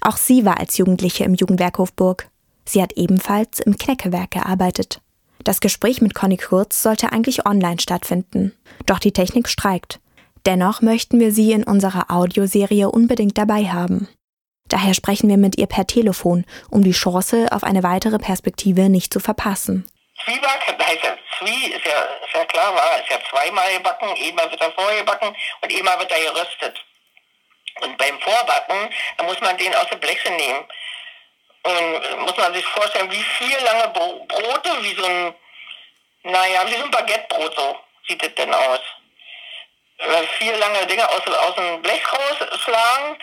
Auch 0.00 0.16
sie 0.16 0.44
war 0.44 0.58
als 0.58 0.78
Jugendliche 0.78 1.24
im 1.24 1.34
Jugendwerkhof 1.34 1.92
Burg. 1.92 2.28
Sie 2.64 2.80
hat 2.80 2.92
ebenfalls 2.92 3.58
im 3.60 3.76
Kneckewerk 3.76 4.30
gearbeitet. 4.30 5.00
Das 5.42 5.60
Gespräch 5.60 6.00
mit 6.00 6.14
Conny 6.14 6.36
Kurz 6.36 6.82
sollte 6.82 7.12
eigentlich 7.12 7.46
online 7.46 7.80
stattfinden. 7.80 8.56
Doch 8.86 9.00
die 9.00 9.12
Technik 9.12 9.48
streikt. 9.48 10.00
Dennoch 10.46 10.82
möchten 10.82 11.18
wir 11.18 11.32
sie 11.32 11.52
in 11.52 11.64
unserer 11.64 12.10
Audioserie 12.10 12.90
unbedingt 12.90 13.36
dabei 13.36 13.64
haben. 13.66 14.08
Daher 14.68 14.94
sprechen 14.94 15.28
wir 15.28 15.36
mit 15.36 15.58
ihr 15.58 15.66
per 15.66 15.86
Telefon, 15.86 16.44
um 16.70 16.84
die 16.84 16.92
Chance 16.92 17.48
auf 17.50 17.64
eine 17.64 17.82
weitere 17.82 18.18
Perspektive 18.18 18.88
nicht 18.88 19.12
zu 19.12 19.18
verpassen. 19.18 19.84
Zwieback 20.24 20.66
heißt 20.66 21.04
ja 21.04 21.16
Zwie, 21.38 21.72
ist 21.72 21.84
ja, 21.84 22.02
ist 22.02 22.34
ja 22.34 22.44
klar, 22.44 22.74
war, 22.74 23.00
ist 23.00 23.10
ja 23.10 23.18
zweimal 23.28 23.72
gebacken, 23.72 24.14
einmal 24.16 24.50
wird 24.50 24.60
er 24.60 24.72
vorgebacken 24.72 25.36
und 25.60 25.72
einmal 25.72 25.98
wird 25.98 26.10
er 26.10 26.20
geröstet. 26.20 26.84
Und 27.80 27.96
beim 27.96 28.20
Vorbacken, 28.20 28.94
da 29.16 29.24
muss 29.24 29.40
man 29.40 29.56
den 29.56 29.74
aus 29.74 29.88
der 29.88 29.96
Bleche 29.96 30.30
nehmen. 30.30 30.66
Und 31.62 32.18
muss 32.20 32.36
man 32.36 32.54
sich 32.54 32.64
vorstellen, 32.66 33.10
wie 33.10 33.22
viel 33.22 33.58
lange 33.58 33.88
Brote, 33.88 34.82
wie 34.82 34.94
so 34.94 35.04
ein, 35.04 35.34
naja, 36.22 36.66
wie 36.66 36.74
so 36.74 36.84
ein 36.84 36.90
Baguettebrot 36.90 37.54
so 37.54 37.80
sieht 38.08 38.22
es 38.22 38.34
denn 38.34 38.52
aus. 38.52 38.80
Vier 40.38 40.56
lange 40.56 40.86
Dinge 40.86 41.08
aus, 41.08 41.26
aus 41.26 41.54
dem 41.56 41.82
Blech 41.82 42.02
rausschlagen. 42.12 43.18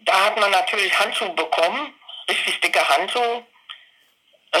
Da 0.00 0.24
hat 0.26 0.36
man 0.38 0.50
natürlich 0.50 0.98
Handschuhe 0.98 1.30
bekommen, 1.30 1.94
richtig 2.28 2.60
dicke 2.60 2.88
Handschuhe, 2.88 3.46
äh, 4.52 4.58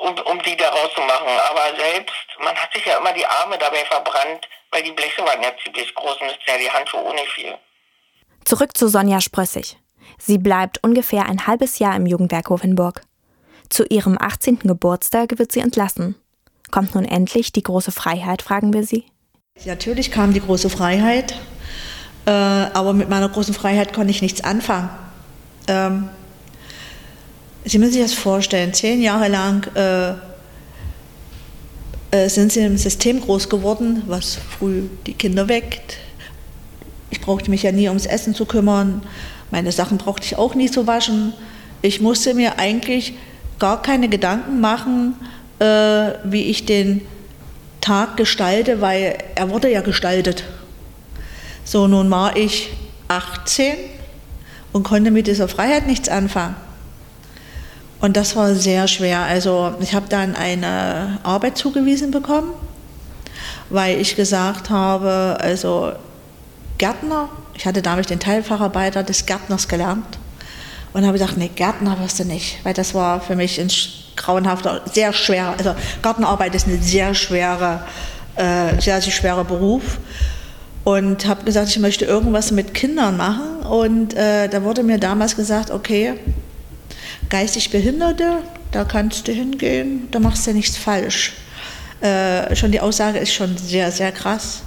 um, 0.00 0.14
um 0.26 0.42
die 0.42 0.56
da 0.56 0.68
rauszumachen. 0.68 1.28
Aber 1.50 1.76
selbst, 1.76 2.14
man 2.42 2.56
hat 2.56 2.72
sich 2.72 2.84
ja 2.84 2.98
immer 2.98 3.12
die 3.12 3.26
Arme 3.26 3.58
dabei 3.58 3.84
verbrannt, 3.84 4.48
weil 4.70 4.82
die 4.82 4.92
Bleche 4.92 5.22
waren 5.22 5.42
ja 5.42 5.50
ziemlich 5.62 5.94
groß 5.94 6.20
und 6.20 6.28
es 6.28 6.38
ja 6.46 6.58
die 6.58 6.70
Handschuhe 6.70 7.02
ohne 7.02 7.20
viel. 7.34 7.54
Zurück 8.44 8.76
zu 8.76 8.88
Sonja 8.88 9.20
Sprössig. 9.20 9.76
Sie 10.18 10.38
bleibt 10.38 10.82
ungefähr 10.82 11.26
ein 11.26 11.46
halbes 11.46 11.78
Jahr 11.78 11.96
im 11.96 12.06
Jugendwerk 12.06 12.50
Hovenburg. 12.50 13.02
Zu 13.68 13.84
ihrem 13.84 14.18
18. 14.20 14.60
Geburtstag 14.60 15.38
wird 15.38 15.52
sie 15.52 15.60
entlassen. 15.60 16.16
Kommt 16.70 16.94
nun 16.94 17.04
endlich 17.04 17.52
die 17.52 17.62
große 17.62 17.92
Freiheit, 17.92 18.42
fragen 18.42 18.72
wir 18.72 18.84
sie. 18.84 19.06
Natürlich 19.64 20.10
kam 20.10 20.32
die 20.32 20.40
große 20.40 20.70
Freiheit, 20.70 21.34
äh, 22.26 22.30
aber 22.30 22.92
mit 22.92 23.08
meiner 23.08 23.28
großen 23.28 23.54
Freiheit 23.54 23.92
konnte 23.92 24.10
ich 24.10 24.22
nichts 24.22 24.42
anfangen. 24.42 24.90
Sie 27.64 27.78
müssen 27.78 27.92
sich 27.92 28.02
das 28.02 28.14
vorstellen, 28.14 28.72
zehn 28.72 29.02
Jahre 29.02 29.28
lang 29.28 29.66
äh, 29.74 30.14
äh, 32.10 32.28
sind 32.28 32.52
sie 32.52 32.60
im 32.60 32.78
System 32.78 33.20
groß 33.20 33.48
geworden, 33.48 34.02
was 34.06 34.36
früh 34.36 34.84
die 35.06 35.14
Kinder 35.14 35.48
weckt. 35.48 35.98
Ich 37.10 37.20
brauchte 37.20 37.50
mich 37.50 37.62
ja 37.62 37.72
nie 37.72 37.88
ums 37.88 38.06
Essen 38.06 38.34
zu 38.34 38.46
kümmern. 38.46 39.02
Meine 39.50 39.72
Sachen 39.72 39.98
brauchte 39.98 40.24
ich 40.24 40.36
auch 40.36 40.54
nie 40.54 40.70
zu 40.70 40.86
waschen. 40.86 41.34
Ich 41.82 42.00
musste 42.00 42.34
mir 42.34 42.58
eigentlich 42.58 43.14
gar 43.58 43.82
keine 43.82 44.08
Gedanken 44.08 44.60
machen, 44.60 45.14
äh, 45.58 45.64
wie 46.24 46.44
ich 46.44 46.64
den 46.66 47.02
Tag 47.80 48.16
gestalte, 48.16 48.80
weil 48.80 49.18
er 49.34 49.50
wurde 49.50 49.70
ja 49.70 49.80
gestaltet. 49.82 50.44
So, 51.64 51.86
nun 51.86 52.10
war 52.10 52.36
ich 52.36 52.70
18 53.08 53.74
und 54.72 54.82
konnte 54.82 55.10
mit 55.10 55.26
dieser 55.26 55.48
Freiheit 55.48 55.86
nichts 55.86 56.08
anfangen. 56.08 56.56
Und 58.00 58.16
das 58.16 58.34
war 58.34 58.54
sehr 58.54 58.88
schwer. 58.88 59.20
Also 59.20 59.74
ich 59.80 59.94
habe 59.94 60.06
dann 60.08 60.34
eine 60.34 61.18
Arbeit 61.22 61.58
zugewiesen 61.58 62.10
bekommen, 62.10 62.52
weil 63.68 64.00
ich 64.00 64.16
gesagt 64.16 64.70
habe, 64.70 65.36
also 65.40 65.92
Gärtner, 66.78 67.28
ich 67.54 67.66
hatte 67.66 67.82
damals 67.82 68.06
den 68.06 68.20
Teilfacharbeiter 68.20 69.02
des 69.02 69.26
Gärtners 69.26 69.68
gelernt. 69.68 70.18
Und 70.92 71.04
habe 71.04 71.18
gesagt, 71.18 71.36
nee, 71.36 71.50
Gärtner 71.54 72.00
wirst 72.00 72.18
du 72.18 72.24
nicht, 72.24 72.64
weil 72.64 72.74
das 72.74 72.94
war 72.94 73.20
für 73.20 73.36
mich 73.36 73.60
ein 73.60 73.70
grauenhafter, 74.16 74.82
sehr 74.92 75.12
schwerer, 75.12 75.54
also 75.56 75.74
Gartenarbeit 76.02 76.54
ist 76.54 76.66
ein 76.66 76.82
sehr 76.82 77.14
schwerer, 77.14 77.86
äh, 78.36 78.80
sehr, 78.80 79.00
sehr 79.00 79.12
schwerer 79.12 79.44
Beruf. 79.44 79.98
Und 80.82 81.26
habe 81.26 81.44
gesagt, 81.44 81.68
ich 81.68 81.78
möchte 81.78 82.06
irgendwas 82.06 82.50
mit 82.50 82.74
Kindern 82.74 83.16
machen. 83.16 83.60
Und 83.60 84.14
äh, 84.14 84.48
da 84.48 84.62
wurde 84.62 84.82
mir 84.82 84.98
damals 84.98 85.36
gesagt, 85.36 85.70
okay, 85.70 86.14
geistig 87.30 87.70
Behinderte, 87.70 88.42
da 88.72 88.84
kannst 88.84 89.26
du 89.28 89.32
hingehen, 89.32 90.08
da 90.10 90.18
machst 90.18 90.46
du 90.46 90.52
nichts 90.52 90.76
falsch. 90.76 91.32
Äh, 92.00 92.54
schon 92.56 92.72
die 92.72 92.80
Aussage 92.80 93.18
ist 93.18 93.32
schon 93.32 93.56
sehr, 93.56 93.90
sehr 93.92 94.12
krass. 94.12 94.62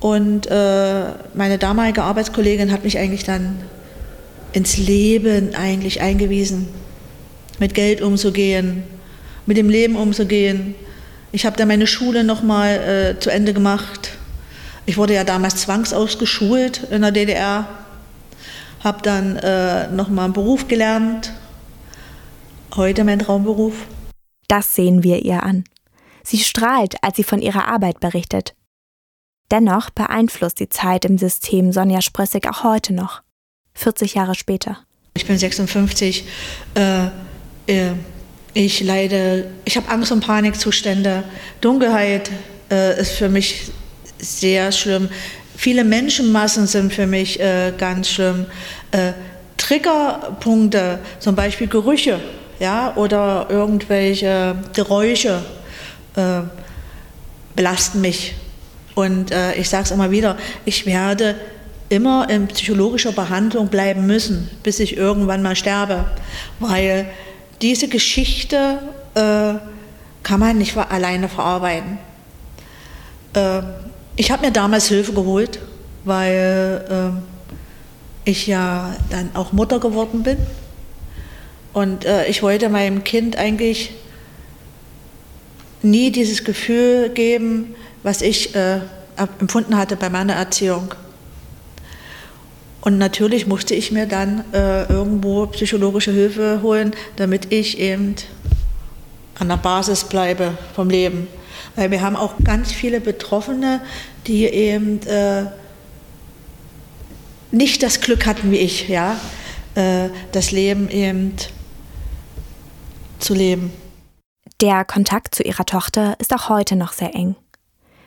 Und 0.00 0.46
äh, 0.46 1.04
meine 1.34 1.58
damalige 1.58 2.02
Arbeitskollegin 2.02 2.72
hat 2.72 2.84
mich 2.84 2.98
eigentlich 2.98 3.24
dann 3.24 3.60
ins 4.52 4.76
Leben 4.76 5.54
eigentlich 5.54 6.00
eingewiesen, 6.00 6.68
mit 7.58 7.74
Geld 7.74 8.02
umzugehen, 8.02 8.82
mit 9.46 9.56
dem 9.56 9.68
Leben 9.68 9.96
umzugehen. 9.96 10.74
Ich 11.30 11.46
habe 11.46 11.56
dann 11.56 11.68
meine 11.68 11.86
Schule 11.86 12.24
nochmal 12.24 13.14
äh, 13.16 13.20
zu 13.20 13.30
Ende 13.30 13.54
gemacht. 13.54 14.10
Ich 14.84 14.96
wurde 14.96 15.14
ja 15.14 15.24
damals 15.24 15.56
zwangsausgeschult 15.56 16.82
in 16.90 17.02
der 17.02 17.12
DDR, 17.12 17.68
habe 18.82 18.98
dann 19.02 19.36
äh, 19.36 19.86
nochmal 19.88 20.26
einen 20.26 20.34
Beruf 20.34 20.68
gelernt, 20.68 21.32
heute 22.76 23.04
mein 23.04 23.18
Traumberuf. 23.18 23.74
Das 24.48 24.74
sehen 24.74 25.02
wir 25.02 25.24
ihr 25.24 25.42
an. 25.42 25.64
Sie 26.24 26.38
strahlt, 26.38 26.96
als 27.02 27.16
sie 27.16 27.24
von 27.24 27.42
ihrer 27.42 27.68
Arbeit 27.68 28.00
berichtet. 28.00 28.54
Dennoch 29.50 29.90
beeinflusst 29.90 30.60
die 30.60 30.68
Zeit 30.68 31.04
im 31.04 31.18
System 31.18 31.72
Sonja 31.72 32.00
Sprössig 32.00 32.48
auch 32.48 32.64
heute 32.64 32.92
noch, 32.94 33.22
40 33.74 34.14
Jahre 34.14 34.34
später. 34.34 34.78
Ich 35.14 35.26
bin 35.26 35.36
56. 35.36 36.24
Äh, 36.74 37.06
äh, 37.66 37.92
ich 38.54 38.82
leide, 38.82 39.50
ich 39.64 39.76
habe 39.76 39.88
Angst- 39.88 40.12
und 40.12 40.20
Panikzustände. 40.20 41.24
Dunkelheit 41.60 42.30
äh, 42.70 42.98
ist 43.00 43.12
für 43.12 43.28
mich 43.28 43.70
sehr 44.18 44.72
schlimm. 44.72 45.10
Viele 45.56 45.84
Menschenmassen 45.84 46.66
sind 46.66 46.92
für 46.92 47.06
mich 47.06 47.40
äh, 47.40 47.72
ganz 47.76 48.08
schlimm. 48.08 48.46
Äh, 48.90 49.12
Triggerpunkte, 49.58 50.98
zum 51.18 51.34
Beispiel 51.34 51.68
Gerüche 51.68 52.20
ja, 52.62 52.92
oder 52.94 53.48
irgendwelche 53.50 54.54
Geräusche, 54.72 55.42
äh, 56.14 56.42
belasten 57.56 58.00
mich. 58.00 58.36
Und 58.94 59.32
äh, 59.32 59.54
ich 59.54 59.68
sage 59.68 59.82
es 59.82 59.90
immer 59.90 60.12
wieder, 60.12 60.36
ich 60.64 60.86
werde 60.86 61.34
immer 61.88 62.30
in 62.30 62.46
psychologischer 62.46 63.10
Behandlung 63.10 63.66
bleiben 63.66 64.06
müssen, 64.06 64.48
bis 64.62 64.78
ich 64.78 64.96
irgendwann 64.96 65.42
mal 65.42 65.56
sterbe, 65.56 66.04
weil 66.60 67.10
diese 67.60 67.88
Geschichte 67.88 68.78
äh, 69.14 69.54
kann 70.22 70.38
man 70.38 70.58
nicht 70.58 70.76
alleine 70.76 71.28
verarbeiten. 71.28 71.98
Äh, 73.34 73.62
ich 74.14 74.30
habe 74.30 74.46
mir 74.46 74.52
damals 74.52 74.86
Hilfe 74.86 75.12
geholt, 75.14 75.58
weil 76.04 76.84
äh, 76.88 78.30
ich 78.30 78.46
ja 78.46 78.94
dann 79.10 79.30
auch 79.34 79.52
Mutter 79.52 79.80
geworden 79.80 80.22
bin 80.22 80.36
und 81.72 82.04
äh, 82.04 82.26
ich 82.26 82.42
wollte 82.42 82.68
meinem 82.68 83.04
Kind 83.04 83.36
eigentlich 83.36 83.92
nie 85.82 86.10
dieses 86.10 86.44
Gefühl 86.44 87.08
geben, 87.08 87.74
was 88.02 88.22
ich 88.22 88.54
äh, 88.54 88.80
empfunden 89.38 89.76
hatte 89.76 89.96
bei 89.96 90.10
meiner 90.10 90.34
Erziehung. 90.34 90.94
Und 92.82 92.98
natürlich 92.98 93.46
musste 93.46 93.74
ich 93.74 93.92
mir 93.92 94.06
dann 94.06 94.44
äh, 94.52 94.84
irgendwo 94.84 95.46
psychologische 95.46 96.10
Hilfe 96.10 96.60
holen, 96.62 96.92
damit 97.16 97.52
ich 97.52 97.78
eben 97.78 98.16
an 99.38 99.48
der 99.48 99.56
Basis 99.56 100.04
bleibe 100.04 100.58
vom 100.74 100.90
Leben. 100.90 101.28
Weil 101.76 101.90
wir 101.90 102.02
haben 102.02 102.16
auch 102.16 102.34
ganz 102.44 102.72
viele 102.72 103.00
Betroffene, 103.00 103.80
die 104.26 104.44
eben 104.46 105.00
äh, 105.06 105.44
nicht 107.52 107.82
das 107.82 108.00
Glück 108.00 108.26
hatten 108.26 108.50
wie 108.50 108.58
ich, 108.58 108.88
ja, 108.88 109.18
äh, 109.74 110.08
das 110.32 110.50
Leben 110.50 110.90
eben 110.90 111.34
zu 113.22 113.34
leben. 113.34 113.72
Der 114.60 114.84
Kontakt 114.84 115.34
zu 115.34 115.42
ihrer 115.42 115.64
Tochter 115.64 116.16
ist 116.18 116.32
auch 116.34 116.48
heute 116.48 116.76
noch 116.76 116.92
sehr 116.92 117.14
eng. 117.14 117.36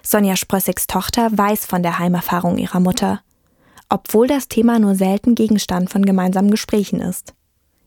Sonja 0.04 0.36
Sprössigs 0.36 0.88
Tochter 0.88 1.30
weiß 1.32 1.66
von 1.66 1.82
der 1.82 1.98
Heimerfahrung 1.98 2.58
ihrer 2.58 2.80
Mutter, 2.80 3.22
obwohl 3.90 4.28
das 4.28 4.48
Thema 4.48 4.78
nur 4.80 4.96
selten 4.96 5.36
Gegenstand 5.36 5.90
von 5.90 6.06
gemeinsamen 6.06 6.52
Gesprächen 6.52 7.02
ist. 7.02 7.34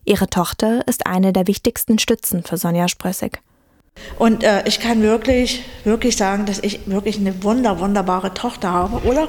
Ihre 0.05 0.29
Tochter 0.29 0.87
ist 0.87 1.07
eine 1.07 1.33
der 1.33 1.47
wichtigsten 1.47 1.99
Stützen 1.99 2.43
für 2.43 2.57
Sonja 2.57 2.87
Sprössig. 2.87 3.41
Und 4.17 4.43
äh, 4.43 4.67
ich 4.67 4.79
kann 4.79 5.01
wirklich, 5.01 5.63
wirklich 5.83 6.17
sagen, 6.17 6.45
dass 6.45 6.59
ich 6.59 6.87
wirklich 6.87 7.17
eine 7.17 7.43
wunder, 7.43 7.79
wunderbare 7.79 8.33
Tochter 8.33 8.71
habe, 8.71 9.05
oder? 9.07 9.27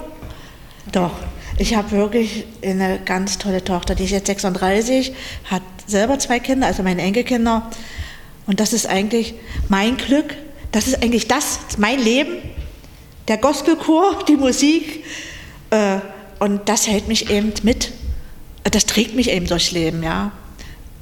Doch. 0.92 1.12
Ich 1.60 1.74
habe 1.74 1.90
wirklich 1.90 2.46
eine 2.64 2.98
ganz 3.04 3.36
tolle 3.36 3.62
Tochter. 3.62 3.94
Die 3.94 4.04
ist 4.04 4.12
jetzt 4.12 4.28
36, 4.28 5.12
hat 5.44 5.60
selber 5.86 6.18
zwei 6.18 6.40
Kinder, 6.40 6.66
also 6.66 6.82
meine 6.82 7.02
Enkelkinder. 7.02 7.70
Und 8.46 8.60
das 8.60 8.72
ist 8.72 8.86
eigentlich 8.86 9.34
mein 9.68 9.98
Glück. 9.98 10.34
Das 10.72 10.86
ist 10.86 11.02
eigentlich 11.02 11.28
das, 11.28 11.58
mein 11.76 12.00
Leben 12.02 12.38
der 13.28 13.36
Gospelchor, 13.36 14.24
die 14.26 14.38
Musik. 14.38 15.04
Äh, 15.68 15.98
und 16.38 16.66
das 16.66 16.86
hält 16.86 17.08
mich 17.08 17.28
eben 17.28 17.52
mit. 17.62 17.92
Das 18.64 18.86
trägt 18.86 19.14
mich 19.14 19.28
eben 19.28 19.46
durchs 19.46 19.70
Leben, 19.70 20.02
ja. 20.02 20.32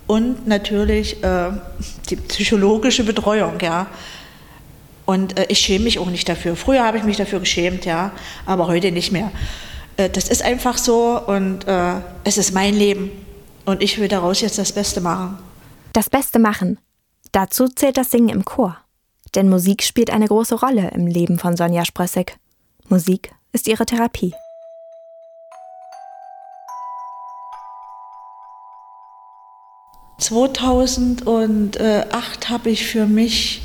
Und 0.08 0.48
natürlich 0.48 1.22
äh, 1.22 1.52
die 2.10 2.16
psychologische 2.16 3.04
Betreuung, 3.04 3.60
ja. 3.62 3.86
Und 5.06 5.38
äh, 5.38 5.46
ich 5.50 5.60
schäme 5.60 5.84
mich 5.84 6.00
auch 6.00 6.10
nicht 6.10 6.28
dafür. 6.28 6.56
Früher 6.56 6.82
habe 6.82 6.98
ich 6.98 7.04
mich 7.04 7.16
dafür 7.16 7.38
geschämt, 7.38 7.84
ja, 7.84 8.10
aber 8.44 8.66
heute 8.66 8.90
nicht 8.90 9.12
mehr. 9.12 9.30
Äh, 9.98 10.08
das 10.08 10.28
ist 10.28 10.42
einfach 10.42 10.78
so 10.78 11.20
und 11.26 11.68
äh, 11.68 12.00
es 12.24 12.38
ist 12.38 12.54
mein 12.54 12.74
Leben. 12.74 13.10
Und 13.66 13.82
ich 13.82 13.98
will 13.98 14.08
daraus 14.08 14.40
jetzt 14.40 14.56
das 14.56 14.72
Beste 14.72 15.02
machen. 15.02 15.36
Das 15.92 16.08
Beste 16.08 16.38
machen. 16.38 16.78
Dazu 17.32 17.68
zählt 17.68 17.98
das 17.98 18.10
Singen 18.10 18.30
im 18.30 18.46
Chor. 18.46 18.78
Denn 19.34 19.50
Musik 19.50 19.82
spielt 19.82 20.10
eine 20.10 20.26
große 20.26 20.54
Rolle 20.54 20.90
im 20.94 21.06
Leben 21.06 21.38
von 21.38 21.54
Sonja 21.54 21.84
Sprössig. 21.84 22.38
Musik 22.88 23.34
ist 23.52 23.68
ihre 23.68 23.84
Therapie. 23.84 24.32
...2008 30.20 32.48
habe 32.48 32.70
ich 32.70 32.86
für 32.86 33.06
mich 33.06 33.62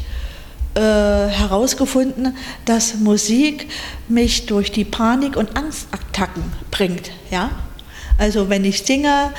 äh, 0.75 0.79
herausgefunden, 0.79 2.35
dass 2.65 2.95
Musik 2.95 3.69
mich 4.07 4.45
durch 4.47 4.71
die 4.71 4.85
Panik- 4.85 5.37
und 5.37 5.55
Angstattacken 5.55 6.43
bringt. 6.71 7.11
Ja? 7.29 7.51
Also 8.17 8.49
wenn 8.49 8.65
ich 8.65 8.81
singe, 8.83 9.31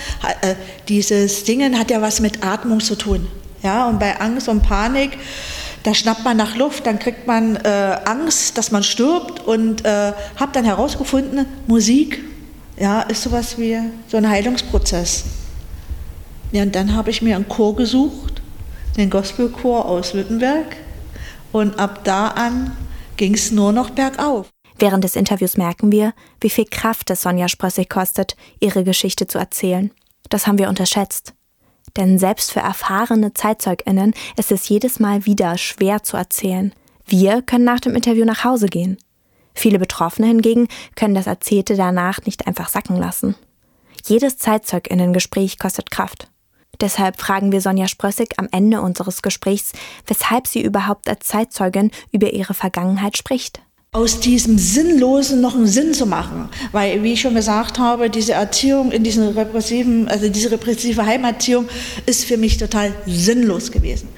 äh, 0.42 0.54
dieses 0.88 1.44
Singen 1.44 1.78
hat 1.78 1.90
ja 1.90 2.00
was 2.00 2.20
mit 2.20 2.44
Atmung 2.44 2.80
zu 2.80 2.96
tun. 2.96 3.26
Ja? 3.62 3.88
Und 3.88 3.98
bei 3.98 4.20
Angst 4.20 4.48
und 4.48 4.62
Panik, 4.62 5.18
da 5.82 5.92
schnappt 5.94 6.24
man 6.24 6.36
nach 6.36 6.56
Luft, 6.56 6.86
dann 6.86 6.98
kriegt 6.98 7.26
man 7.26 7.56
äh, 7.56 7.98
Angst, 8.04 8.56
dass 8.56 8.70
man 8.70 8.82
stirbt 8.82 9.40
und 9.40 9.84
äh, 9.84 10.12
habe 10.36 10.52
dann 10.52 10.64
herausgefunden, 10.64 11.46
Musik 11.66 12.22
ja, 12.76 13.02
ist 13.02 13.22
sowas 13.22 13.58
wie 13.58 13.78
so 14.08 14.16
ein 14.16 14.28
Heilungsprozess. 14.28 15.24
Ja, 16.52 16.62
und 16.62 16.74
dann 16.74 16.94
habe 16.94 17.10
ich 17.10 17.22
mir 17.22 17.36
einen 17.36 17.48
Chor 17.48 17.76
gesucht, 17.76 18.40
den 18.96 19.10
Gospelchor 19.10 19.86
aus 19.86 20.14
Württemberg 20.14 20.76
und 21.54 21.78
ab 21.78 22.02
da 22.02 22.28
an 22.28 22.76
ging 23.16 23.34
es 23.34 23.52
nur 23.52 23.70
noch 23.70 23.90
bergauf. 23.90 24.50
Während 24.76 25.04
des 25.04 25.14
Interviews 25.14 25.56
merken 25.56 25.92
wir, 25.92 26.12
wie 26.40 26.50
viel 26.50 26.64
Kraft 26.64 27.08
es 27.10 27.22
Sonja 27.22 27.46
Sprössig 27.46 27.88
kostet, 27.88 28.36
ihre 28.58 28.82
Geschichte 28.82 29.28
zu 29.28 29.38
erzählen. 29.38 29.92
Das 30.28 30.48
haben 30.48 30.58
wir 30.58 30.68
unterschätzt. 30.68 31.32
Denn 31.96 32.18
selbst 32.18 32.50
für 32.50 32.58
erfahrene 32.58 33.34
ZeitzeugInnen 33.34 34.14
ist 34.36 34.50
es 34.50 34.68
jedes 34.68 34.98
Mal 34.98 35.26
wieder 35.26 35.56
schwer 35.56 36.02
zu 36.02 36.16
erzählen. 36.16 36.74
Wir 37.06 37.40
können 37.40 37.64
nach 37.64 37.78
dem 37.78 37.94
Interview 37.94 38.24
nach 38.24 38.42
Hause 38.42 38.66
gehen. 38.66 38.98
Viele 39.54 39.78
Betroffene 39.78 40.26
hingegen 40.26 40.66
können 40.96 41.14
das 41.14 41.28
Erzählte 41.28 41.76
danach 41.76 42.18
nicht 42.26 42.48
einfach 42.48 42.68
sacken 42.68 42.96
lassen. 42.96 43.36
Jedes 44.04 44.38
ZeitzeugInnen-Gespräch 44.38 45.60
kostet 45.60 45.92
Kraft. 45.92 46.28
Deshalb 46.80 47.20
fragen 47.20 47.52
wir 47.52 47.60
Sonja 47.60 47.88
Sprössig 47.88 48.34
am 48.36 48.48
Ende 48.50 48.80
unseres 48.80 49.22
Gesprächs, 49.22 49.72
weshalb 50.06 50.46
sie 50.46 50.62
überhaupt 50.62 51.08
als 51.08 51.26
Zeitzeugin 51.26 51.90
über 52.12 52.32
ihre 52.32 52.54
Vergangenheit 52.54 53.16
spricht. 53.16 53.60
Aus 53.92 54.18
diesem 54.18 54.58
Sinnlosen 54.58 55.40
noch 55.40 55.54
einen 55.54 55.68
Sinn 55.68 55.94
zu 55.94 56.04
machen. 56.04 56.48
Weil, 56.72 57.02
wie 57.04 57.12
ich 57.12 57.20
schon 57.20 57.34
gesagt 57.34 57.78
habe, 57.78 58.10
diese 58.10 58.32
Erziehung 58.32 58.90
in 58.90 59.04
diesen 59.04 59.28
repressiven, 59.28 60.08
also 60.08 60.28
diese 60.28 60.50
repressive 60.50 61.06
Heimerziehung 61.06 61.68
ist 62.06 62.24
für 62.24 62.36
mich 62.36 62.56
total 62.58 62.92
sinnlos 63.06 63.70
gewesen. 63.70 64.08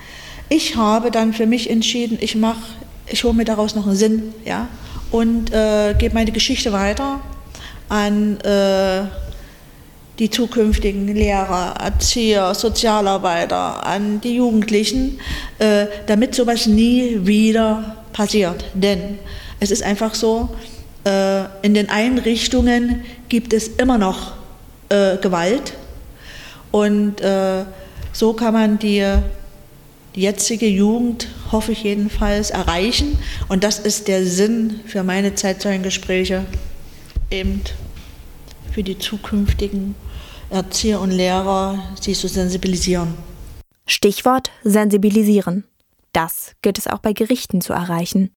Ich 0.49 0.77
habe 0.77 1.11
dann 1.11 1.35
für 1.35 1.47
mich 1.47 1.69
entschieden, 1.69 2.17
ich 2.21 2.37
mache, 2.37 2.63
ich 3.07 3.25
hole 3.25 3.35
mir 3.35 3.45
daraus 3.45 3.75
noch 3.75 3.87
einen 3.87 3.97
Sinn, 3.97 4.35
ja, 4.45 4.69
und 5.11 5.53
äh, 5.53 5.95
gebe 5.99 6.15
meine 6.15 6.33
Geschichte 6.33 6.73
weiter 6.73 7.21
an 7.89 8.41
äh, 8.41 9.05
die 10.19 10.31
zukünftigen 10.31 11.09
Lehrer, 11.15 11.75
Erzieher, 11.79 12.55
Sozialarbeiter, 12.55 13.85
an 13.85 14.21
die 14.21 14.37
Jugendlichen, 14.37 15.21
äh, 15.59 15.87
damit 16.07 16.35
sowas 16.35 16.67
nie 16.67 17.19
wieder 17.27 17.97
passiert. 18.13 18.65
Denn 18.75 19.19
es 19.61 19.71
ist 19.71 19.83
einfach 19.83 20.15
so, 20.15 20.49
äh, 21.05 21.45
in 21.63 21.75
den 21.75 21.91
Einrichtungen 21.91 23.05
gibt 23.29 23.53
es 23.53 23.69
immer 23.69 23.99
noch 23.99 24.33
äh, 24.89 25.17
Gewalt 25.19 25.75
und 26.71 27.23
so 28.13 28.33
kann 28.33 28.55
man 28.55 28.79
die, 28.79 29.05
die 30.15 30.21
jetzige 30.21 30.67
Jugend, 30.67 31.29
hoffe 31.53 31.73
ich 31.73 31.85
jedenfalls, 31.85 32.51
erreichen 32.51 33.19
und 33.49 33.65
das 33.65 33.79
ist 33.79 34.09
der 34.09 34.27
Sinn 34.27 34.81
für 34.87 35.03
meine 35.03 35.35
Zeitzeugengespräche, 35.35 36.45
eben 37.31 37.63
für 38.73 38.83
die 38.83 38.99
zukünftigen 38.99 39.95
Erzieher 40.51 41.01
und 41.01 41.11
Lehrer, 41.11 41.79
sie 42.01 42.13
zu 42.13 42.29
sensibilisieren. 42.29 43.15
Stichwort 43.87 44.51
sensibilisieren. 44.63 45.65
Das 46.13 46.53
gilt 46.63 46.79
es 46.79 46.87
auch 46.87 46.99
bei 46.99 47.13
Gerichten 47.13 47.61
zu 47.61 47.73
erreichen. 47.73 48.31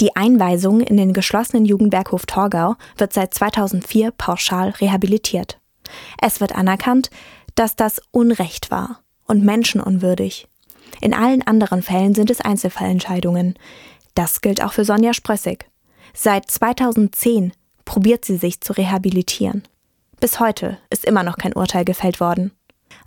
Die 0.00 0.16
Einweisung 0.16 0.80
in 0.80 0.96
den 0.96 1.12
geschlossenen 1.12 1.64
Jugendberghof 1.64 2.26
Torgau 2.26 2.74
wird 2.96 3.12
seit 3.12 3.34
2004 3.34 4.10
pauschal 4.12 4.70
rehabilitiert. 4.70 5.60
Es 6.20 6.40
wird 6.40 6.54
anerkannt, 6.54 7.10
dass 7.54 7.76
das 7.76 8.00
Unrecht 8.10 8.70
war 8.70 9.00
und 9.26 9.44
menschenunwürdig. 9.44 10.48
In 11.00 11.14
allen 11.14 11.42
anderen 11.42 11.82
Fällen 11.82 12.14
sind 12.14 12.30
es 12.30 12.40
Einzelfallentscheidungen. 12.40 13.54
Das 14.14 14.40
gilt 14.40 14.62
auch 14.62 14.72
für 14.72 14.84
Sonja 14.84 15.14
Sprössig. 15.14 15.66
Seit 16.14 16.50
2010 16.50 17.52
probiert 17.84 18.24
sie 18.24 18.36
sich 18.36 18.60
zu 18.60 18.72
rehabilitieren. 18.72 19.62
Bis 20.22 20.38
heute 20.38 20.78
ist 20.88 21.04
immer 21.04 21.24
noch 21.24 21.36
kein 21.36 21.52
Urteil 21.52 21.84
gefällt 21.84 22.20
worden. 22.20 22.52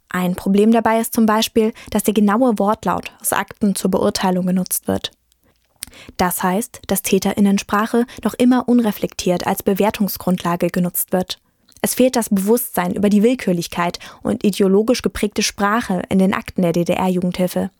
Ein 0.09 0.35
Problem 0.35 0.73
dabei 0.73 0.99
ist 0.99 1.13
zum 1.13 1.25
Beispiel, 1.25 1.71
dass 1.89 2.03
der 2.03 2.13
genaue 2.13 2.59
Wortlaut 2.59 3.13
aus 3.21 3.31
Akten 3.31 3.73
zur 3.73 3.89
Beurteilung 3.89 4.45
genutzt 4.45 4.89
wird. 4.89 5.11
Das 6.17 6.43
heißt, 6.43 6.81
dass 6.87 7.03
Täterinnensprache 7.03 8.05
noch 8.21 8.33
immer 8.33 8.67
unreflektiert 8.67 9.47
als 9.47 9.63
Bewertungsgrundlage 9.63 10.67
genutzt 10.67 11.13
wird. 11.13 11.39
Es 11.81 11.93
fehlt 11.93 12.17
das 12.17 12.27
Bewusstsein 12.27 12.93
über 12.95 13.07
die 13.07 13.23
Willkürlichkeit 13.23 13.99
und 14.21 14.43
ideologisch 14.43 15.01
geprägte 15.01 15.41
Sprache 15.41 16.01
in 16.09 16.19
den 16.19 16.33
Akten 16.33 16.63
der 16.63 16.73
DDR-Jugendhilfe. 16.73 17.71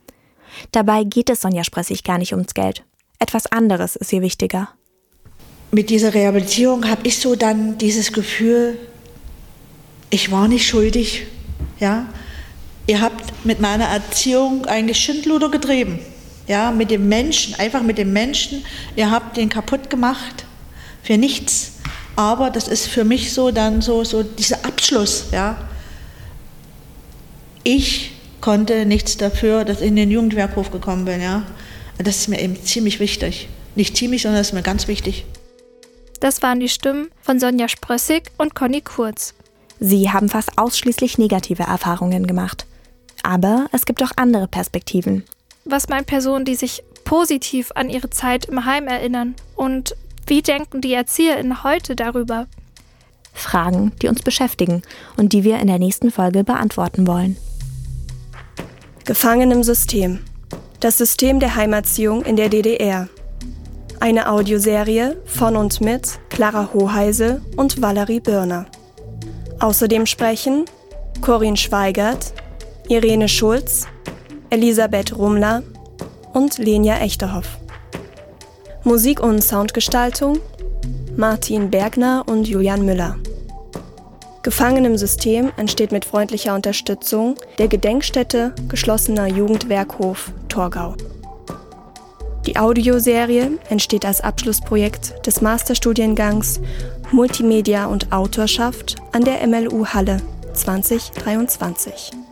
Dabei 0.71 1.03
geht 1.03 1.29
es 1.29 1.41
Sonja 1.41 1.65
Spressig 1.65 2.05
gar 2.05 2.19
nicht 2.19 2.31
ums 2.31 2.53
Geld. 2.53 2.85
Etwas 3.19 3.47
anderes 3.47 3.97
ist 3.97 4.13
ihr 4.13 4.21
wichtiger. 4.21 4.69
Mit 5.71 5.89
dieser 5.89 6.13
Rehabilitierung 6.13 6.87
habe 6.89 7.05
ich 7.05 7.19
so 7.19 7.35
dann 7.35 7.77
dieses 7.77 8.13
Gefühl, 8.13 8.77
ich 10.09 10.31
war 10.31 10.47
nicht 10.47 10.67
schuldig. 10.67 11.27
Ja? 11.79 12.07
Ihr 12.87 13.01
habt 13.01 13.45
mit 13.45 13.59
meiner 13.59 13.85
Erziehung 13.85 14.65
eigentlich 14.65 14.97
Schindluder 14.99 15.49
getrieben. 15.49 15.99
Ja, 16.47 16.71
mit 16.71 16.91
dem 16.91 17.09
Menschen, 17.09 17.55
einfach 17.55 17.81
mit 17.81 17.97
dem 17.97 18.13
Menschen. 18.13 18.63
Ihr 18.95 19.09
habt 19.09 19.35
den 19.37 19.49
kaputt 19.49 19.89
gemacht 19.89 20.45
für 21.01 21.17
nichts. 21.17 21.71
Aber 22.15 22.49
das 22.49 22.67
ist 22.67 22.87
für 22.87 23.03
mich 23.03 23.33
so 23.33 23.51
dann 23.51 23.81
so, 23.81 24.03
so 24.03 24.23
dieser 24.23 24.63
Abschluss. 24.63 25.25
Ja? 25.31 25.57
Ich 27.63 28.11
konnte 28.41 28.85
nichts 28.85 29.17
dafür, 29.17 29.65
dass 29.65 29.81
ich 29.81 29.87
in 29.87 29.95
den 29.95 30.11
Jugendwerkhof 30.11 30.71
gekommen 30.71 31.05
bin. 31.05 31.19
Ja? 31.19 31.43
Das 31.97 32.17
ist 32.17 32.27
mir 32.27 32.39
eben 32.39 32.63
ziemlich 32.63 32.99
wichtig. 32.99 33.49
Nicht 33.75 33.97
ziemlich, 33.97 34.21
sondern 34.21 34.39
das 34.39 34.47
ist 34.47 34.53
mir 34.53 34.61
ganz 34.61 34.87
wichtig. 34.87 35.25
Das 36.19 36.41
waren 36.41 36.59
die 36.59 36.69
Stimmen 36.69 37.09
von 37.21 37.39
Sonja 37.39 37.67
Sprössig 37.67 38.31
und 38.37 38.55
Conny 38.55 38.81
Kurz. 38.81 39.34
Sie 39.79 40.11
haben 40.11 40.29
fast 40.29 40.57
ausschließlich 40.57 41.17
negative 41.17 41.63
Erfahrungen 41.63 42.27
gemacht. 42.27 42.65
Aber 43.23 43.67
es 43.71 43.85
gibt 43.85 44.03
auch 44.03 44.11
andere 44.15 44.47
Perspektiven. 44.47 45.23
Was 45.65 45.89
meinen 45.89 46.05
Personen, 46.05 46.45
die 46.45 46.55
sich 46.55 46.83
positiv 47.03 47.71
an 47.75 47.89
ihre 47.89 48.09
Zeit 48.09 48.45
im 48.45 48.65
Heim 48.65 48.87
erinnern? 48.87 49.35
Und 49.55 49.95
wie 50.27 50.41
denken 50.41 50.81
die 50.81 50.93
ErzieherInnen 50.93 51.63
heute 51.63 51.95
darüber? 51.95 52.47
Fragen, 53.33 53.91
die 54.01 54.07
uns 54.07 54.21
beschäftigen 54.21 54.81
und 55.17 55.33
die 55.33 55.43
wir 55.43 55.59
in 55.59 55.67
der 55.67 55.79
nächsten 55.79 56.11
Folge 56.11 56.43
beantworten 56.43 57.05
wollen. 57.05 57.37
Gefangen 59.05 59.51
im 59.51 59.63
System. 59.63 60.19
Das 60.79 60.97
System 60.97 61.39
der 61.39 61.55
Heimerziehung 61.55 62.23
in 62.23 62.35
der 62.35 62.49
DDR. 62.49 63.09
Eine 63.99 64.29
Audioserie 64.29 65.17
von 65.25 65.55
und 65.55 65.81
mit 65.81 66.19
Clara 66.29 66.69
Hoheise 66.73 67.41
und 67.55 67.81
Valerie 67.81 68.19
Birner. 68.19 68.65
Außerdem 69.65 70.05
sprechen 70.05 70.65
Corinne 71.21 71.57
Schweigert, 71.57 72.33
Irene 72.87 73.27
Schulz, 73.27 73.87
Elisabeth 74.51 75.17
Rumler 75.17 75.63
und 76.33 76.59
Lenia 76.59 76.99
Echterhoff. 76.99 77.57
Musik 78.83 79.21
und 79.21 79.43
Soundgestaltung 79.43 80.37
Martin 81.17 81.71
Bergner 81.71 82.25
und 82.27 82.47
Julian 82.47 82.85
Müller. 82.85 83.15
Gefangen 84.43 84.85
im 84.85 84.99
System 84.99 85.51
entsteht 85.57 85.91
mit 85.91 86.05
freundlicher 86.05 86.53
Unterstützung 86.53 87.33
der 87.57 87.67
Gedenkstätte 87.67 88.53
geschlossener 88.69 89.25
Jugendwerkhof 89.25 90.31
Torgau. 90.47 90.93
Die 92.45 92.57
Audioserie 92.57 93.57
entsteht 93.69 94.05
als 94.05 94.21
Abschlussprojekt 94.21 95.25
des 95.25 95.41
Masterstudiengangs 95.41 96.59
Multimedia 97.11 97.85
und 97.85 98.11
Autorschaft 98.11 98.95
an 99.11 99.23
der 99.23 99.45
MLU 99.47 99.85
Halle 99.87 100.21
2023. 100.53 102.24